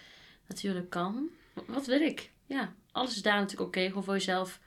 natuurlijk 0.46 0.90
kan? 0.90 1.28
Wat, 1.66 1.86
wil 1.86 2.00
ik? 2.00 2.30
Ja, 2.46 2.74
alles 2.92 3.16
is 3.16 3.22
daar 3.22 3.40
natuurlijk 3.40 3.68
oké. 3.68 3.86
Gewoon 3.86 4.04
voor 4.04 4.14
jezelf 4.14 4.60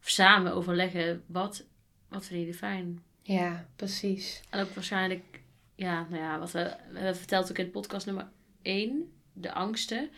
samen 0.00 0.52
overleggen, 0.52 1.22
wat, 1.26 1.64
wat 2.08 2.26
vind 2.26 2.46
je 2.46 2.54
fijn? 2.54 3.02
Ja, 3.22 3.68
precies. 3.76 4.42
En 4.50 4.60
ook 4.60 4.74
waarschijnlijk, 4.74 5.40
ja, 5.74 6.06
nou 6.10 6.22
ja, 6.22 6.38
wat 6.38 6.50
we, 6.50 6.76
we 6.90 6.98
hebben 6.98 7.16
verteld 7.16 7.50
ook 7.50 7.58
in 7.58 7.70
podcast 7.70 8.06
nummer 8.06 8.28
1, 8.62 9.12
de 9.32 9.52
angsten. 9.52 10.10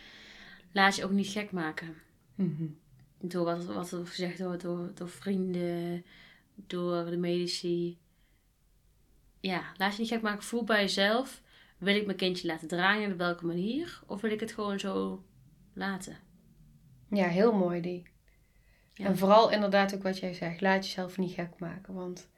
Laat 0.71 0.95
je 0.95 1.03
ook 1.03 1.11
niet 1.11 1.27
gek 1.27 1.51
maken. 1.51 1.95
Mhm. 2.35 2.65
Door 3.21 3.45
wat, 3.45 3.65
wat 3.65 3.91
er 3.91 4.07
gezegd 4.07 4.39
wordt 4.39 4.61
door, 4.61 4.91
door 4.93 5.09
vrienden, 5.09 6.05
door 6.55 7.05
de 7.05 7.17
medici. 7.17 7.97
Ja, 9.39 9.63
laat 9.77 9.93
je 9.95 9.99
niet 10.01 10.09
gek 10.11 10.21
maken. 10.21 10.43
Voel 10.43 10.63
bij 10.63 10.81
jezelf. 10.81 11.41
Wil 11.77 11.95
ik 11.95 12.05
mijn 12.05 12.17
kindje 12.17 12.47
laten 12.47 12.67
draaien 12.67 13.03
en 13.05 13.11
op 13.11 13.17
welke 13.17 13.45
manier? 13.45 14.01
Of 14.07 14.21
wil 14.21 14.31
ik 14.31 14.39
het 14.39 14.51
gewoon 14.51 14.79
zo 14.79 15.23
laten? 15.73 16.17
Ja, 17.09 17.27
heel 17.27 17.53
mooi 17.53 17.81
die. 17.81 18.03
Ja. 18.93 19.05
En 19.05 19.17
vooral 19.17 19.51
inderdaad 19.51 19.95
ook 19.95 20.03
wat 20.03 20.19
jij 20.19 20.33
zegt. 20.33 20.61
Laat 20.61 20.85
jezelf 20.85 21.17
niet 21.17 21.33
gek 21.33 21.59
maken. 21.59 21.93
Want 21.93 22.29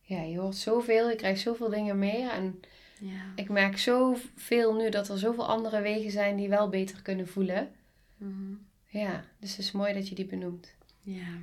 ja, 0.00 0.22
je 0.22 0.38
hoort 0.38 0.56
zoveel. 0.56 1.08
Je 1.10 1.16
krijgt 1.16 1.40
zoveel 1.40 1.68
dingen 1.68 1.98
mee. 1.98 2.28
En 2.30 2.60
Ja. 3.00 3.32
ik 3.34 3.48
merk 3.48 3.78
zoveel 3.78 4.74
nu 4.74 4.90
dat 4.90 5.08
er 5.08 5.18
zoveel 5.18 5.46
andere 5.46 5.80
wegen 5.80 6.10
zijn 6.10 6.36
die 6.36 6.48
wel 6.48 6.68
beter 6.68 7.02
kunnen 7.02 7.28
voelen. 7.28 7.72
Mhm. 8.16 8.54
Ja, 8.92 9.24
dus 9.38 9.50
het 9.50 9.58
is 9.58 9.72
mooi 9.72 9.92
dat 9.92 10.08
je 10.08 10.14
die 10.14 10.26
benoemt. 10.26 10.74
Ja. 11.00 11.38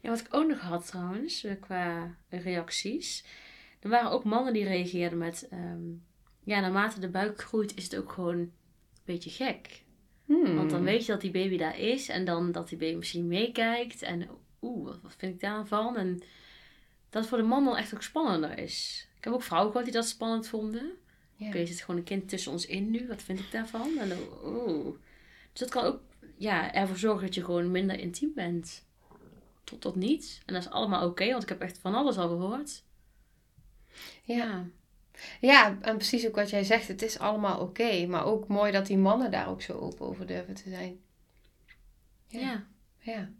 Ja, 0.00 0.10
wat 0.10 0.20
ik 0.20 0.26
ook 0.30 0.48
nog 0.48 0.60
had 0.60 0.86
trouwens, 0.86 1.44
eh, 1.44 1.52
qua 1.60 2.16
reacties. 2.28 3.24
Er 3.80 3.88
waren 3.88 4.10
ook 4.10 4.24
mannen 4.24 4.52
die 4.52 4.64
reageerden 4.64 5.18
met... 5.18 5.48
ehm, 5.50 5.82
ja, 6.44 6.60
naarmate 6.60 7.00
de 7.00 7.08
buik 7.08 7.40
groeit 7.40 7.76
is 7.76 7.84
het 7.84 7.96
ook 7.96 8.12
gewoon 8.12 8.38
een 8.38 8.52
beetje 9.04 9.30
gek. 9.30 9.82
Hmm. 10.24 10.56
Want 10.56 10.70
dan 10.70 10.84
weet 10.84 11.06
je 11.06 11.12
dat 11.12 11.20
die 11.20 11.30
baby 11.30 11.56
daar 11.56 11.78
is. 11.78 12.08
En 12.08 12.24
dan 12.24 12.52
dat 12.52 12.68
die 12.68 12.78
baby 12.78 12.96
misschien 12.96 13.26
meekijkt. 13.26 14.02
En 14.02 14.28
oeh, 14.62 14.86
wat, 14.86 15.00
wat 15.02 15.14
vind 15.16 15.34
ik 15.34 15.40
daarvan? 15.40 15.96
En 15.96 16.22
dat 17.10 17.26
voor 17.26 17.38
de 17.38 17.44
man 17.44 17.64
dan 17.64 17.76
echt 17.76 17.94
ook 17.94 18.02
spannender 18.02 18.58
is. 18.58 19.08
Ik 19.16 19.24
heb 19.24 19.32
ook 19.32 19.42
vrouwen 19.42 19.70
gehoord 19.70 19.90
die 19.90 20.00
dat 20.00 20.08
spannend 20.08 20.48
vonden. 20.48 20.92
Ja. 21.34 21.46
Oké, 21.46 21.58
er 21.58 21.66
zit 21.66 21.80
gewoon 21.80 21.96
een 21.96 22.06
kind 22.06 22.28
tussen 22.28 22.52
ons 22.52 22.66
in 22.66 22.90
nu. 22.90 23.06
Wat 23.06 23.22
vind 23.22 23.38
ik 23.38 23.50
daarvan? 23.50 23.98
En 23.98 24.18
oeh. 24.44 24.96
Dus 25.52 25.60
dat 25.60 25.68
kan 25.68 25.84
ook 25.84 26.00
ja, 26.36 26.74
ervoor 26.74 26.96
zorgen 26.96 27.24
dat 27.26 27.34
je 27.34 27.44
gewoon 27.44 27.70
minder 27.70 27.98
intiem 27.98 28.32
bent. 28.34 28.86
Tot, 29.64 29.80
tot 29.80 29.94
niet. 29.94 30.40
En 30.46 30.54
dat 30.54 30.62
is 30.62 30.70
allemaal 30.70 31.08
oké, 31.08 31.30
want 31.30 31.42
ik 31.42 31.48
heb 31.48 31.60
echt 31.60 31.78
van 31.78 31.94
alles 31.94 32.16
al 32.18 32.28
gehoord. 32.28 32.82
Ja. 34.22 34.66
ja, 35.40 35.78
en 35.80 35.96
precies 35.96 36.26
ook 36.26 36.34
wat 36.34 36.50
jij 36.50 36.64
zegt. 36.64 36.88
Het 36.88 37.02
is 37.02 37.18
allemaal 37.18 37.60
oké. 37.60 38.06
maar 38.06 38.24
ook 38.24 38.48
mooi 38.48 38.72
dat 38.72 38.86
die 38.86 38.98
mannen 38.98 39.30
daar 39.30 39.48
ook 39.48 39.62
zo 39.62 39.72
open 39.72 40.06
over 40.06 40.26
durven 40.26 40.54
te 40.54 40.68
zijn. 40.68 41.00
Ja. 42.28 42.66
Ja. 42.98 43.30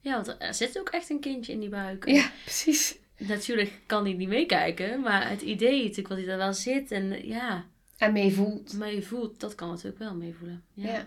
ja. 0.00 0.12
Want 0.14 0.36
er 0.38 0.54
zit 0.54 0.78
ook 0.78 0.88
echt 0.88 1.10
een 1.10 1.20
kindje 1.20 1.52
in 1.52 1.60
die 1.60 1.68
buik. 1.68 2.06
ja 2.08 2.30
precies. 2.42 3.00
Natuurlijk 3.16 3.80
kan 3.86 4.04
hij 4.04 4.12
niet 4.12 4.28
meekijken, 4.28 5.00
maar 5.00 5.28
het 5.28 5.42
idee 5.42 5.80
natuurlijk 5.80 6.08
wat 6.08 6.18
hij 6.18 6.26
daar 6.26 6.36
wel 6.38 6.52
zit 6.52 6.90
en 6.90 7.26
ja, 7.26 7.66
En 7.96 8.12
mee 8.12 8.34
voelt. 8.34 8.72
maar 8.72 8.92
je 8.92 9.02
voelt, 9.02 9.40
dat 9.40 9.54
kan 9.54 9.68
natuurlijk 9.68 9.98
wel 9.98 10.14
meevoelen. 10.14 10.64
Ja. 10.72 10.92
Ja. 10.92 11.06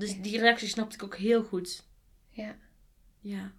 Dus 0.00 0.20
die 0.20 0.38
reactie 0.40 0.68
snapte 0.68 0.94
ik 0.96 1.02
ook 1.02 1.16
heel 1.16 1.42
goed. 1.42 1.82
Ja. 2.30 2.56
Ja. 3.20 3.52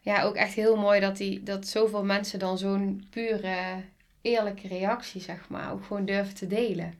Ja, 0.00 0.22
ook 0.22 0.34
echt 0.34 0.54
heel 0.54 0.76
mooi 0.76 1.00
dat, 1.00 1.16
die, 1.16 1.42
dat 1.42 1.66
zoveel 1.66 2.04
mensen 2.04 2.38
dan 2.38 2.58
zo'n 2.58 3.06
pure, 3.10 3.82
eerlijke 4.22 4.68
reactie, 4.68 5.20
zeg 5.20 5.48
maar, 5.48 5.72
ook 5.72 5.84
gewoon 5.84 6.04
durven 6.04 6.34
te 6.34 6.46
delen. 6.46 6.94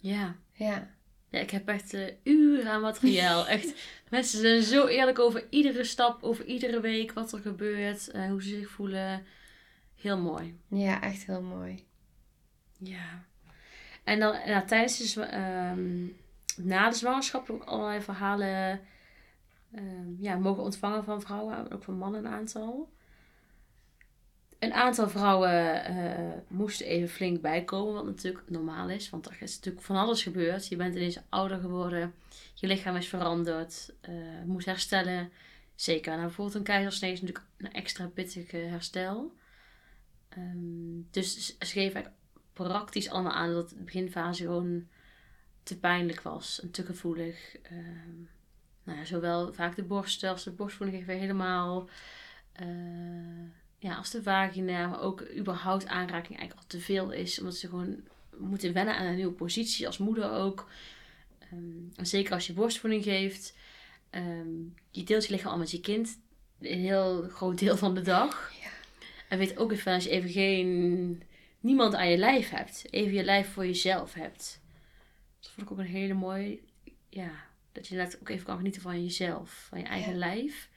Ja. 0.00 0.36
Ja. 0.52 0.90
Ja, 1.28 1.40
ik 1.40 1.50
heb 1.50 1.68
echt 1.68 1.94
eh, 1.94 2.12
uren 2.22 2.66
aan 2.70 2.80
materiaal. 2.80 3.46
Echt, 3.56 3.72
mensen 4.10 4.40
zijn 4.40 4.62
zo 4.62 4.86
eerlijk 4.86 5.18
over 5.18 5.46
iedere 5.50 5.84
stap, 5.84 6.22
over 6.22 6.44
iedere 6.44 6.80
week, 6.80 7.12
wat 7.12 7.32
er 7.32 7.38
gebeurt, 7.38 8.08
eh, 8.10 8.26
hoe 8.28 8.42
ze 8.42 8.48
zich 8.48 8.68
voelen. 8.70 9.26
Heel 10.00 10.18
mooi. 10.18 10.58
Ja, 10.68 11.02
echt 11.02 11.26
heel 11.26 11.42
mooi. 11.42 11.84
Ja. 12.78 13.24
En 14.04 14.18
dan 14.20 14.36
ja, 14.46 14.62
tijdens 14.64 14.98
de, 14.98 15.04
zwa- 15.06 15.30
ehm, 15.30 16.06
na 16.56 16.90
de 16.90 16.96
zwangerschap 16.96 17.50
ook 17.50 17.62
allerlei 17.62 18.00
verhalen 18.00 18.80
ehm, 19.74 20.14
ja, 20.18 20.36
mogen 20.36 20.62
ontvangen 20.62 21.04
van 21.04 21.20
vrouwen, 21.20 21.70
ook 21.72 21.82
van 21.82 21.98
mannen 21.98 22.24
een 22.24 22.32
aantal. 22.32 22.92
Een 24.58 24.72
aantal 24.72 25.08
vrouwen 25.08 25.84
eh, 25.84 26.38
moesten 26.48 26.86
even 26.86 27.08
flink 27.08 27.40
bijkomen, 27.40 27.94
wat 27.94 28.04
natuurlijk 28.04 28.50
normaal 28.50 28.88
is, 28.88 29.10
want 29.10 29.26
er 29.26 29.36
is 29.40 29.54
natuurlijk 29.54 29.84
van 29.84 29.96
alles 29.96 30.22
gebeurd. 30.22 30.68
Je 30.68 30.76
bent 30.76 30.94
ineens 30.94 31.20
ouder 31.28 31.58
geworden, 31.58 32.14
je 32.54 32.66
lichaam 32.66 32.96
is 32.96 33.08
veranderd, 33.08 33.94
eh 34.00 34.12
moet 34.44 34.64
herstellen. 34.64 35.30
Zeker, 35.74 36.12
nou, 36.12 36.24
bijvoorbeeld 36.24 36.56
een 36.56 36.62
keizersnee 36.62 37.12
is 37.12 37.20
natuurlijk 37.20 37.46
een 37.56 37.72
extra 37.72 38.06
pittig 38.06 38.50
herstel. 38.50 39.32
Ehm, 40.28 41.00
dus 41.10 41.58
ze 41.58 41.66
geven 41.66 42.12
praktisch 42.52 43.10
allemaal 43.10 43.32
aan 43.32 43.52
dat 43.52 43.68
de 43.68 43.82
beginfase 43.82 44.42
gewoon 44.42 44.88
te 45.64 45.78
pijnlijk 45.78 46.22
was 46.22 46.60
en 46.60 46.70
te 46.70 46.84
gevoelig. 46.84 47.56
Ehm, 47.62 48.20
nou 48.84 48.98
ja, 48.98 49.04
zowel 49.04 49.52
vaak 49.52 49.76
de 49.76 49.82
borsten 49.82 50.30
als 50.30 50.44
de 50.44 50.50
borstvoeding 50.50 50.98
even 51.02 51.18
helemaal. 51.18 51.88
eh, 52.52 52.66
ja, 53.78 53.94
als 53.96 54.10
de 54.10 54.22
vagina, 54.22 54.86
maar 54.86 55.00
ook 55.00 55.24
überhaupt 55.36 55.86
aanraking 55.86 56.38
eigenlijk 56.38 56.60
al 56.60 56.78
te 56.78 56.80
veel 56.80 57.10
is. 57.10 57.38
Omdat 57.38 57.56
ze 57.56 57.68
gewoon 57.68 57.96
moeten 58.36 58.72
wennen 58.72 58.96
aan 58.96 59.06
een 59.06 59.14
nieuwe 59.16 59.32
positie 59.32 59.86
als 59.86 59.98
moeder 59.98 60.30
ook. 60.30 60.68
Ehm, 61.38 61.96
en 61.96 62.06
zeker 62.06 62.32
als 62.32 62.46
je 62.46 62.52
borstvoeding 62.52 63.02
geeft. 63.04 63.54
ehm, 64.10 64.48
je 64.90 65.04
deelt 65.04 65.26
je 65.26 65.32
lichaam 65.32 65.52
al 65.52 65.58
met 65.58 65.70
je 65.70 65.80
kind. 65.80 66.18
Een 66.60 66.78
heel 66.78 67.28
groot 67.28 67.58
deel 67.58 67.76
van 67.76 67.94
de 67.94 68.00
dag. 68.02 68.52
Ja. 68.62 68.68
En 69.28 69.38
weet 69.38 69.58
ook 69.58 69.72
even 69.72 69.92
als 69.92 70.04
je 70.04 70.10
even 70.10 70.30
geen 70.30 71.22
niemand 71.60 71.94
aan 71.94 72.10
je 72.10 72.16
lijf 72.16 72.50
hebt. 72.50 72.84
Even 72.90 73.14
je 73.14 73.24
lijf 73.24 73.52
voor 73.52 73.66
jezelf 73.66 74.14
hebt. 74.14 74.60
Dat 75.44 75.52
vond 75.52 75.66
ik 75.66 75.72
ook 75.72 75.78
een 75.78 75.92
hele 75.92 76.14
mooie. 76.14 76.58
Ja, 77.08 77.30
dat 77.72 77.86
je 77.86 77.96
net 77.96 78.18
ook 78.20 78.28
even 78.28 78.44
kan 78.44 78.56
genieten 78.56 78.82
van 78.82 79.02
jezelf. 79.04 79.66
Van 79.68 79.78
je 79.78 79.84
eigen 79.84 80.12
Ja. 80.12 80.18
lijf. 80.18 80.68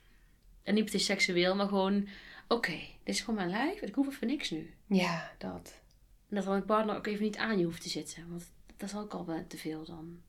En 0.64 0.74
niet 0.74 0.84
meteen 0.84 1.00
seksueel, 1.00 1.56
maar 1.56 1.68
gewoon... 1.68 2.08
Oké, 2.48 2.72
dit 3.04 3.16
is 3.16 3.20
gewoon 3.20 3.36
mijn 3.36 3.50
lijf. 3.50 3.82
en 3.82 3.88
Ik 3.88 3.96
hoef 3.96 4.08
even 4.08 4.28
niks 4.28 4.50
nu. 4.50 4.74
Ja, 4.86 5.32
dat. 5.38 5.82
En 6.30 6.36
dat 6.36 6.46
dan 6.46 6.54
een 6.56 6.66
partner 6.66 6.96
ook 6.96 7.08
even 7.08 7.24
niet 7.24 7.38
aan 7.38 7.58
je 7.60 7.66
hoeft 7.66 7.82
te 7.82 7.90
zitten. 7.90 8.30
Want 8.30 8.52
dat 8.78 8.90
is 8.90 8.96
ook 8.96 9.14
al 9.14 9.26
wel 9.26 9.44
te 9.48 9.58
veel 9.58 9.86
dan. 9.86 10.20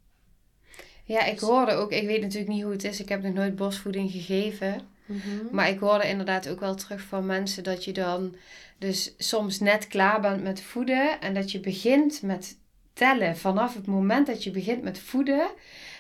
Ja, 1.05 1.25
ik 1.25 1.39
hoorde 1.39 1.73
ook, 1.73 1.93
ik 1.93 2.07
weet 2.07 2.21
natuurlijk 2.21 2.51
niet 2.53 2.63
hoe 2.63 2.73
het 2.73 2.85
is, 2.85 3.01
ik 3.01 3.09
heb 3.09 3.23
nog 3.23 3.33
nooit 3.35 3.57
borstvoeding 3.57 4.11
gegeven. 4.11 4.89
Mhm. 5.07 5.23
Maar 5.53 5.69
ik 5.69 5.79
hoorde 5.79 6.09
inderdaad 6.09 6.49
ook 6.49 6.61
wel 6.61 6.75
terug 6.75 7.01
van 7.01 7.27
mensen 7.27 7.65
dat 7.65 7.85
je 7.85 7.93
dan 7.93 8.37
dus 8.79 9.15
soms 9.19 9.59
net 9.61 9.87
klaar 9.87 10.21
bent 10.21 10.43
met 10.43 10.61
voeden. 10.63 11.21
En 11.21 11.35
dat 11.35 11.51
je 11.53 11.61
begint 11.61 12.23
met 12.23 12.59
tellen 12.99 13.37
vanaf 13.37 13.75
het 13.75 13.87
moment 13.87 14.27
dat 14.27 14.45
je 14.45 14.51
begint 14.51 14.83
met 14.83 14.99
voeden. 14.99 15.49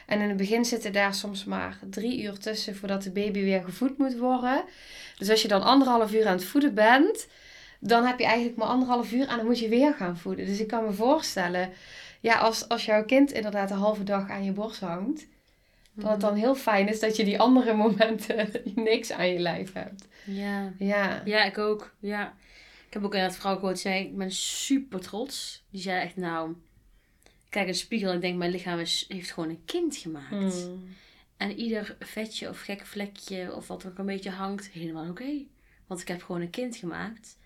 En 0.07 0.21
in 0.21 0.29
het 0.29 0.37
begin 0.37 0.65
zitten 0.65 0.93
daar 0.93 1.15
soms 1.15 1.45
maar 1.45 1.79
drie 1.91 2.23
uur 2.23 2.39
tussen 2.39 2.77
voordat 2.77 3.03
de 3.03 3.11
baby 3.11 3.41
weer 3.41 3.63
gevoed 3.65 3.99
moet 3.99 4.19
worden. 4.19 4.65
Dus 5.19 5.31
als 5.31 5.43
je 5.43 5.49
dan 5.49 5.63
anderhalf 5.63 6.15
uur 6.15 6.27
aan 6.27 6.37
het 6.37 6.45
voeden 6.45 6.75
bent, 6.75 7.29
dan 7.81 8.05
heb 8.05 8.19
je 8.19 8.25
eigenlijk 8.25 8.57
maar 8.57 8.69
anderhalf 8.69 9.13
uur 9.13 9.29
en 9.29 9.37
dan 9.37 9.47
moet 9.47 9.59
je 9.59 9.69
weer 9.69 9.95
gaan 9.95 10.19
voeden. 10.19 10.47
Dus 10.47 10.61
ik 10.61 10.67
kan 10.67 10.85
me 10.85 10.93
voorstellen, 10.93 11.71
ja, 12.21 12.39
als, 12.39 12.69
als 12.69 12.85
jouw 12.85 13.05
kind 13.05 13.33
inderdaad 13.33 13.71
een 13.71 13.77
halve 13.77 14.05
dag 14.05 14.31
aan 14.31 14.45
je 14.45 14.53
borst 14.53 14.81
hangt, 14.81 15.27
dat 15.93 16.11
het 16.11 16.21
dan 16.21 16.35
heel 16.35 16.55
fijn 16.55 16.89
is 16.89 17.01
dat 17.01 17.17
je 17.17 17.25
die 17.25 17.41
andere 17.41 17.75
momenten 17.75 18.51
niks 18.91 19.13
aan 19.13 19.29
je 19.33 19.39
lijf 19.39 19.73
hebt. 19.73 20.09
Ja. 20.25 20.73
Ja, 20.79 21.23
Ja, 21.25 21.45
ik 21.45 21.59
ook. 21.59 21.95
Ja. 21.99 22.35
Ik 22.87 22.95
heb 22.95 23.05
ook 23.05 23.15
een 23.15 23.33
vrouw 23.33 23.55
gehoord 23.55 23.79
zei, 23.79 24.05
ik 24.05 24.17
ben 24.17 24.33
super 24.33 25.01
trots. 25.01 25.65
Die 25.71 25.81
zei 25.81 26.01
echt, 26.03 26.17
nou, 26.17 26.55
kijk 27.49 27.67
in 27.67 27.73
de 27.73 27.79
spiegel 27.79 28.09
en 28.09 28.15
ik 28.15 28.21
denk, 28.21 28.37
mijn 28.37 28.51
lichaam 28.51 28.79
is, 28.79 29.05
heeft 29.09 29.31
gewoon 29.31 29.49
een 29.49 29.65
kind 29.65 29.97
gemaakt. 29.97 30.55
Hmm. 30.55 30.97
En 31.37 31.59
ieder 31.59 31.97
vetje 31.99 32.49
of 32.49 32.61
gek 32.61 32.87
vlekje 32.87 33.55
of 33.55 33.67
wat 33.67 33.83
er 33.83 33.89
ook 33.89 33.99
een 33.99 34.07
beetje 34.07 34.31
hangt, 34.31 34.69
helemaal 34.69 35.09
oké. 35.09 35.45
Want 35.87 36.01
ik 36.01 36.09
heb 36.09 36.23
gewoon 36.23 36.41
een 36.41 36.51
kind 36.51 36.77
gemaakt. 36.77 37.39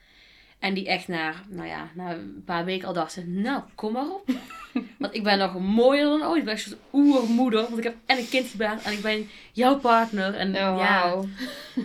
En 0.59 0.75
die 0.75 0.88
echt 0.88 1.09
na, 1.09 1.35
nou 1.49 1.68
ja, 1.68 1.90
na 1.94 2.12
een 2.12 2.42
paar 2.44 2.64
weken 2.64 2.88
al 2.88 2.92
dachten, 2.94 3.40
nou, 3.40 3.62
kom 3.75 3.92
maar 3.92 4.11
op. 4.11 4.30
Want 4.99 5.14
ik 5.14 5.23
ben 5.23 5.38
nog 5.38 5.59
mooier 5.59 6.04
dan 6.04 6.23
ooit. 6.23 6.38
Ik 6.38 6.44
ben 6.44 6.54
echt 6.54 6.64
een 6.64 6.71
soort 6.71 6.82
oermoeder. 6.92 7.62
Want 7.62 7.78
ik 7.78 7.85
heb 7.85 7.97
en 8.06 8.18
een 8.18 8.28
kind 8.28 8.47
gebaard 8.47 8.82
en 8.82 8.92
ik 8.92 9.00
ben 9.00 9.28
jouw 9.52 9.78
partner. 9.78 10.35
En 10.35 10.49
Oh, 10.49 10.54
ja, 10.78 11.21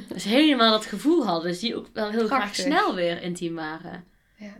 dus 0.07 0.23
helemaal 0.23 0.71
dat 0.71 0.85
gevoel 0.85 1.25
hadden. 1.25 1.51
Dus 1.51 1.59
die 1.59 1.75
ook 1.75 1.87
wel 1.93 2.09
heel 2.09 2.27
graag 2.27 2.55
snel 2.55 2.95
weer 2.95 3.21
intiem 3.21 3.55
waren. 3.55 4.05
Ja. 4.35 4.57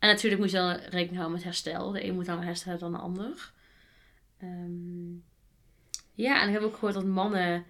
En 0.00 0.08
natuurlijk 0.08 0.40
moet 0.40 0.50
je 0.50 0.56
dan 0.56 0.72
rekening 0.72 1.16
houden 1.16 1.32
met 1.32 1.44
herstel. 1.44 1.90
De 1.90 2.04
een 2.04 2.14
moet 2.14 2.26
dan 2.26 2.42
herstellen 2.42 2.78
dan 2.78 2.92
de 2.92 2.98
ander. 2.98 3.52
Ehm, 4.38 5.12
ja, 6.14 6.42
en 6.42 6.48
ik 6.48 6.54
heb 6.54 6.62
ook 6.62 6.74
gehoord 6.74 6.94
dat 6.94 7.04
mannen 7.04 7.64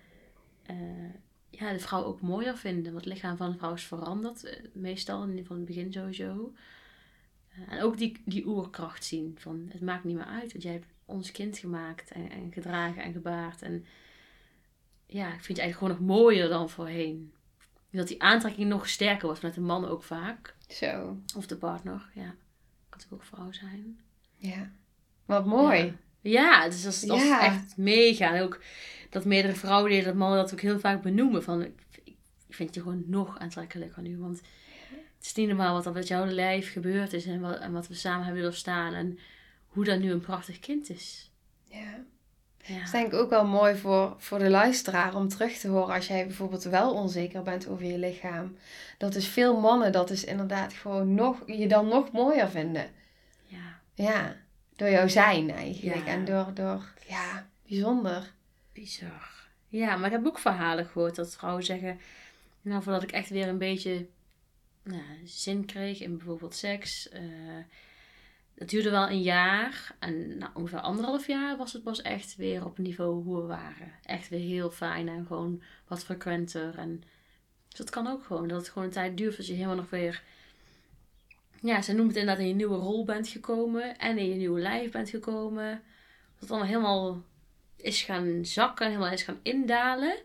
eh, 0.62 1.14
ja, 1.50 1.72
de 1.72 1.78
vrouw 1.78 2.04
ook 2.04 2.20
mooier 2.20 2.56
vinden. 2.56 2.92
Want 2.92 3.04
het 3.04 3.14
lichaam 3.14 3.37
van 3.37 3.50
de 3.50 3.58
vrouw 3.58 3.72
is 3.72 3.84
veranderd. 3.84 4.44
eh, 4.44 4.64
meestal, 4.72 5.22
in 5.22 5.28
ieder 5.28 5.42
geval 5.42 5.56
in 5.56 5.62
het 5.62 5.75
begin 5.75 5.92
sowieso. 5.92 6.54
Eh, 7.49 7.72
en 7.72 7.82
ook 7.82 7.99
die, 7.99 8.22
die 8.25 8.46
oerkracht 8.46 9.04
zien. 9.04 9.37
Van, 9.38 9.68
het 9.72 9.80
maakt 9.80 10.04
niet 10.04 10.16
meer 10.16 10.25
uit. 10.25 10.52
Want 10.52 10.62
jij 10.62 10.72
hebt 10.72 10.87
ons 11.04 11.30
kind 11.30 11.58
gemaakt. 11.58 12.10
En, 12.10 12.30
en 12.30 12.52
gedragen 12.52 13.02
en 13.02 13.12
gebaard. 13.12 13.62
En 13.62 13.84
ja, 15.06 15.26
ik 15.34 15.40
vind 15.40 15.58
je 15.58 15.62
eigenlijk 15.62 15.94
gewoon 15.94 16.08
nog 16.08 16.16
mooier 16.16 16.49
dan 16.49 16.70
voorheen. 16.70 17.32
Dat 17.92 18.09
die 18.09 18.23
aantrekking 18.23 18.68
nog 18.68 18.88
sterker 18.88 19.26
wordt 19.26 19.42
met 19.42 19.54
de 19.54 19.61
man 19.61 19.85
ook 19.88 20.02
vaak. 20.02 20.54
Zo. 20.68 21.16
Of 21.37 21.47
de 21.47 21.56
partner, 21.56 22.11
ja. 22.14 22.23
Kan 22.88 22.99
natuurlijk 22.99 23.23
ook 23.23 23.28
vrouw 23.28 23.52
zijn. 23.52 24.00
Ja. 24.37 24.70
Wat 25.25 25.47
mooi. 25.47 25.97
Ja, 26.20 26.64
dus 26.68 26.82
dat 26.82 26.92
is, 26.92 27.00
dat 27.00 27.16
is 27.16 27.26
Ja. 27.26 27.40
echt 27.44 27.76
mega. 27.76 28.35
En 28.35 28.42
ook 28.42 28.61
dat 29.11 29.25
meerdere 29.25 29.54
vrouwen 29.54 29.90
deden 29.90 30.04
dat 30.04 30.14
mannen 30.14 30.38
dat 30.38 30.52
ook 30.52 30.61
heel 30.61 30.78
vaak 30.78 31.02
benoemen. 31.02 31.42
Van, 31.42 31.62
ik, 31.62 31.80
ik 32.04 32.16
vind 32.49 32.75
je 32.75 32.80
gewoon 32.80 33.02
nog 33.06 33.38
aantrekkelijker 33.38 34.02
nu. 34.02 34.18
Want 34.18 34.40
het 35.16 35.26
is 35.26 35.35
niet 35.35 35.49
normaal 35.49 35.75
wat 35.75 35.87
er 35.87 35.92
met 35.92 36.09
jouw 36.09 36.26
lijf 36.26 36.73
gebeurd 36.73 37.12
is. 37.12 37.26
En 37.26 37.40
wat, 37.40 37.59
en 37.59 37.73
wat 37.73 37.88
we 37.88 37.94
samen 37.94 38.25
hebben 38.25 38.42
doorstaan. 38.42 38.94
En 38.94 39.18
hoe 39.66 39.85
dat 39.85 40.00
nu 40.00 40.11
een 40.11 40.20
prachtig 40.20 40.59
kind 40.61 40.90
is. 40.90 41.30
Ja. 41.64 42.04
Ja, 42.62 42.75
Dat 42.75 42.85
is 42.85 42.90
denk 42.90 43.12
ik 43.12 43.19
ook 43.19 43.31
wel 43.31 43.47
mooi 43.47 43.76
voor, 43.76 44.14
voor 44.19 44.38
de 44.38 44.50
luisteraar 44.50 45.14
om 45.14 45.29
terug 45.29 45.57
te 45.57 45.69
horen 45.69 45.95
als 45.95 46.07
jij 46.07 46.26
bijvoorbeeld 46.26 46.62
wel 46.62 46.95
onzeker 46.95 47.43
bent 47.43 47.69
over 47.69 47.85
je 47.85 47.99
lichaam. 47.99 48.57
Dat 48.99 49.14
is 49.14 49.29
veel 49.29 49.61
mannen 49.61 49.93
dat 49.93 50.11
is 50.11 50.25
inderdaad 50.25 50.73
gewoon 50.73 51.14
nog, 51.14 51.43
je 51.47 51.69
dan 51.69 51.88
nog 51.88 52.12
mooier 52.12 52.50
vinden. 52.50 52.90
ja 53.47 53.81
Ja, 53.95 54.37
door 54.76 54.90
jouw 54.90 55.09
zijn 55.09 55.50
eigenlijk. 55.50 56.07
Ja. 56.07 56.12
En 56.12 56.25
door, 56.25 56.55
door, 56.55 56.93
ja, 57.07 57.47
bijzonder. 57.69 58.33
bizar. 58.73 59.49
Ja, 59.69 59.97
maar 59.97 60.07
ik 60.07 60.12
heb 60.12 60.26
ook 60.26 60.38
verhalen 60.38 60.87
gehoord 60.87 61.14
dat 61.14 61.37
vrouwen 61.37 61.64
zeggen... 61.64 62.00
Nou, 62.62 62.83
voordat 62.83 63.02
ik 63.02 63.12
echt 63.12 63.29
weer 63.29 63.49
een 63.49 63.59
beetje 63.59 64.07
nou, 64.83 65.02
zin 65.25 65.64
kreeg 65.64 66.00
in 66.00 66.17
bijvoorbeeld 66.17 66.55
seks... 66.55 67.09
eh 67.09 67.21
het 68.61 68.69
duurde 68.69 68.90
wel 68.90 69.09
een 69.09 69.23
jaar. 69.23 69.95
En 69.99 70.38
na 70.38 70.50
ongeveer 70.55 70.81
anderhalf 70.81 71.26
jaar 71.26 71.57
was 71.57 71.73
het 71.73 71.83
pas 71.83 72.02
echt 72.02 72.37
weer 72.37 72.64
op 72.64 72.76
het 72.76 72.87
niveau 72.87 73.23
hoe 73.23 73.40
we 73.40 73.47
waren. 73.47 73.93
Echt 74.05 74.29
weer 74.29 74.40
heel 74.40 74.71
fijn 74.71 75.09
en 75.09 75.26
gewoon 75.26 75.62
wat 75.88 76.05
frequenter. 76.05 76.79
En 76.79 77.02
dus 77.69 77.79
dat 77.79 77.90
kan 77.90 78.07
ook 78.07 78.25
gewoon. 78.25 78.49
Dat 78.49 78.61
het 78.61 78.69
gewoon 78.69 78.88
een 78.88 78.95
tijd 78.95 79.17
duurt 79.17 79.37
als 79.37 79.47
je 79.47 79.52
helemaal 79.52 79.76
nog 79.76 79.90
weer... 79.90 80.23
Ja, 81.61 81.83
ze 81.83 81.93
noemen 81.93 82.09
het 82.09 82.17
inderdaad 82.17 82.43
in 82.43 82.49
je 82.49 82.55
nieuwe 82.55 82.76
rol 82.76 83.05
bent 83.05 83.29
gekomen. 83.29 83.99
En 83.99 84.19
in 84.19 84.29
je 84.29 84.35
nieuwe 84.35 84.61
lijf 84.61 84.90
bent 84.90 85.09
gekomen. 85.09 85.71
Dat 86.33 86.40
het 86.40 86.50
allemaal 86.50 86.69
helemaal 86.69 87.23
is 87.76 88.02
gaan 88.02 88.45
zakken 88.45 88.87
en 88.87 88.93
helemaal 88.93 89.12
is 89.12 89.23
gaan 89.23 89.40
indalen. 89.43 90.17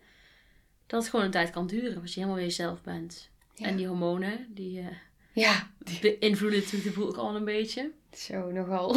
Dat 0.88 1.02
het 1.02 1.10
gewoon 1.10 1.26
een 1.26 1.32
tijd 1.32 1.50
kan 1.50 1.68
duren. 1.68 2.02
Als 2.02 2.14
je 2.14 2.20
helemaal 2.20 2.40
weer 2.40 2.48
jezelf 2.48 2.82
bent. 2.82 3.30
Ja. 3.54 3.66
En 3.66 3.76
die 3.76 3.88
hormonen, 3.88 4.48
die 4.50 4.80
eh, 4.80 4.86
Ja, 5.34 5.72
beïnvloeden 6.02 6.60
natuurlijk 6.60 6.94
de 6.94 7.00
boel 7.00 7.08
ook 7.08 7.18
al 7.18 7.36
een 7.36 7.46
beetje. 7.46 7.92
Zo 8.20 8.52
nogal. 8.52 8.96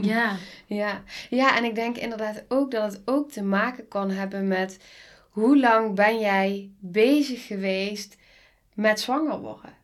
Ja. 0.00 0.36
Ja. 0.68 1.02
ja, 1.30 1.56
en 1.56 1.64
ik 1.64 1.74
denk 1.74 1.96
inderdaad 1.96 2.44
ook 2.48 2.70
dat 2.70 2.92
het 2.92 3.02
ook 3.04 3.30
te 3.30 3.42
maken 3.42 3.88
kan 3.88 4.10
hebben 4.10 4.48
met 4.48 4.78
hoe 5.30 5.58
lang 5.58 5.94
ben 5.94 6.18
jij 6.18 6.70
bezig 6.78 7.46
geweest 7.46 8.16
met 8.74 9.00
zwanger 9.00 9.40
worden. 9.40 9.74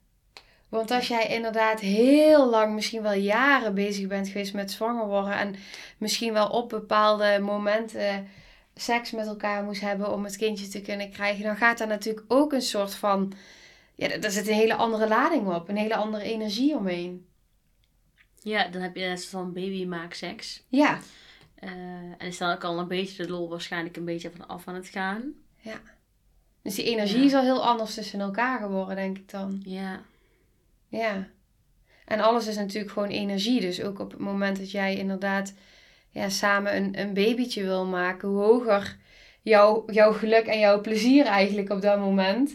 Want 0.68 0.90
als 0.90 1.08
jij 1.08 1.26
inderdaad 1.26 1.80
heel 1.80 2.50
lang, 2.50 2.74
misschien 2.74 3.02
wel 3.02 3.12
jaren 3.12 3.74
bezig 3.74 4.06
bent 4.06 4.28
geweest 4.28 4.54
met 4.54 4.70
zwanger 4.70 5.06
worden 5.06 5.38
en 5.38 5.54
misschien 5.98 6.32
wel 6.32 6.48
op 6.48 6.68
bepaalde 6.68 7.38
momenten 7.40 8.28
seks 8.74 9.10
met 9.10 9.26
elkaar 9.26 9.64
moest 9.64 9.80
hebben 9.80 10.12
om 10.12 10.24
het 10.24 10.36
kindje 10.36 10.68
te 10.68 10.80
kunnen 10.80 11.10
krijgen, 11.10 11.44
dan 11.44 11.56
gaat 11.56 11.78
daar 11.78 11.86
natuurlijk 11.86 12.24
ook 12.28 12.52
een 12.52 12.62
soort 12.62 12.94
van, 12.94 13.32
ja, 13.94 14.18
daar 14.18 14.30
zit 14.30 14.48
een 14.48 14.54
hele 14.54 14.74
andere 14.74 15.08
lading 15.08 15.54
op, 15.54 15.68
een 15.68 15.76
hele 15.76 15.96
andere 15.96 16.24
energie 16.24 16.76
omheen. 16.76 17.26
Ja, 18.42 18.68
dan 18.68 18.82
heb 18.82 18.96
je 18.96 19.04
net 19.06 19.26
van 19.26 19.52
babymaakseks. 19.52 20.62
Ja, 20.68 20.98
Eh 21.54 21.70
en 22.18 22.26
is 22.26 22.38
dan 22.38 22.52
ook 22.52 22.64
al 22.64 22.78
een 22.78 22.88
beetje 22.88 23.22
de 23.26 23.30
lol 23.32 23.48
waarschijnlijk 23.48 23.96
een 23.96 24.04
beetje 24.04 24.30
van 24.36 24.46
af 24.48 24.68
aan 24.68 24.74
het 24.74 24.88
gaan. 24.88 25.32
dus 26.62 26.74
die 26.74 26.84
energie 26.84 27.18
Ja. 27.18 27.24
is 27.24 27.34
al 27.34 27.42
heel 27.42 27.64
anders 27.66 27.94
tussen 27.94 28.20
elkaar 28.20 28.60
geworden, 28.60 28.96
denk 28.96 29.18
ik 29.18 29.30
dan. 29.30 29.60
Ja. 29.64 30.00
Ja. 30.88 31.28
En 32.04 32.20
alles 32.20 32.46
is 32.46 32.56
natuurlijk 32.56 32.92
gewoon 32.92 33.08
energie. 33.08 33.60
Dus 33.60 33.82
ook 33.82 33.98
op 33.98 34.10
het 34.10 34.20
moment 34.20 34.58
dat 34.58 34.70
jij 34.70 34.96
inderdaad 34.96 35.54
ja, 36.10 36.28
samen 36.28 36.76
een, 36.76 37.00
een 37.00 37.14
babytje 37.14 37.62
wil 37.62 37.86
maken, 37.86 38.28
hoe 38.28 38.42
hoger 38.42 38.96
jouw, 39.42 39.84
jouw 39.86 40.12
geluk 40.12 40.46
en 40.46 40.58
jouw 40.58 40.80
plezier 40.80 41.24
eigenlijk 41.26 41.70
op 41.70 41.80
dat 41.82 41.98
moment, 41.98 42.54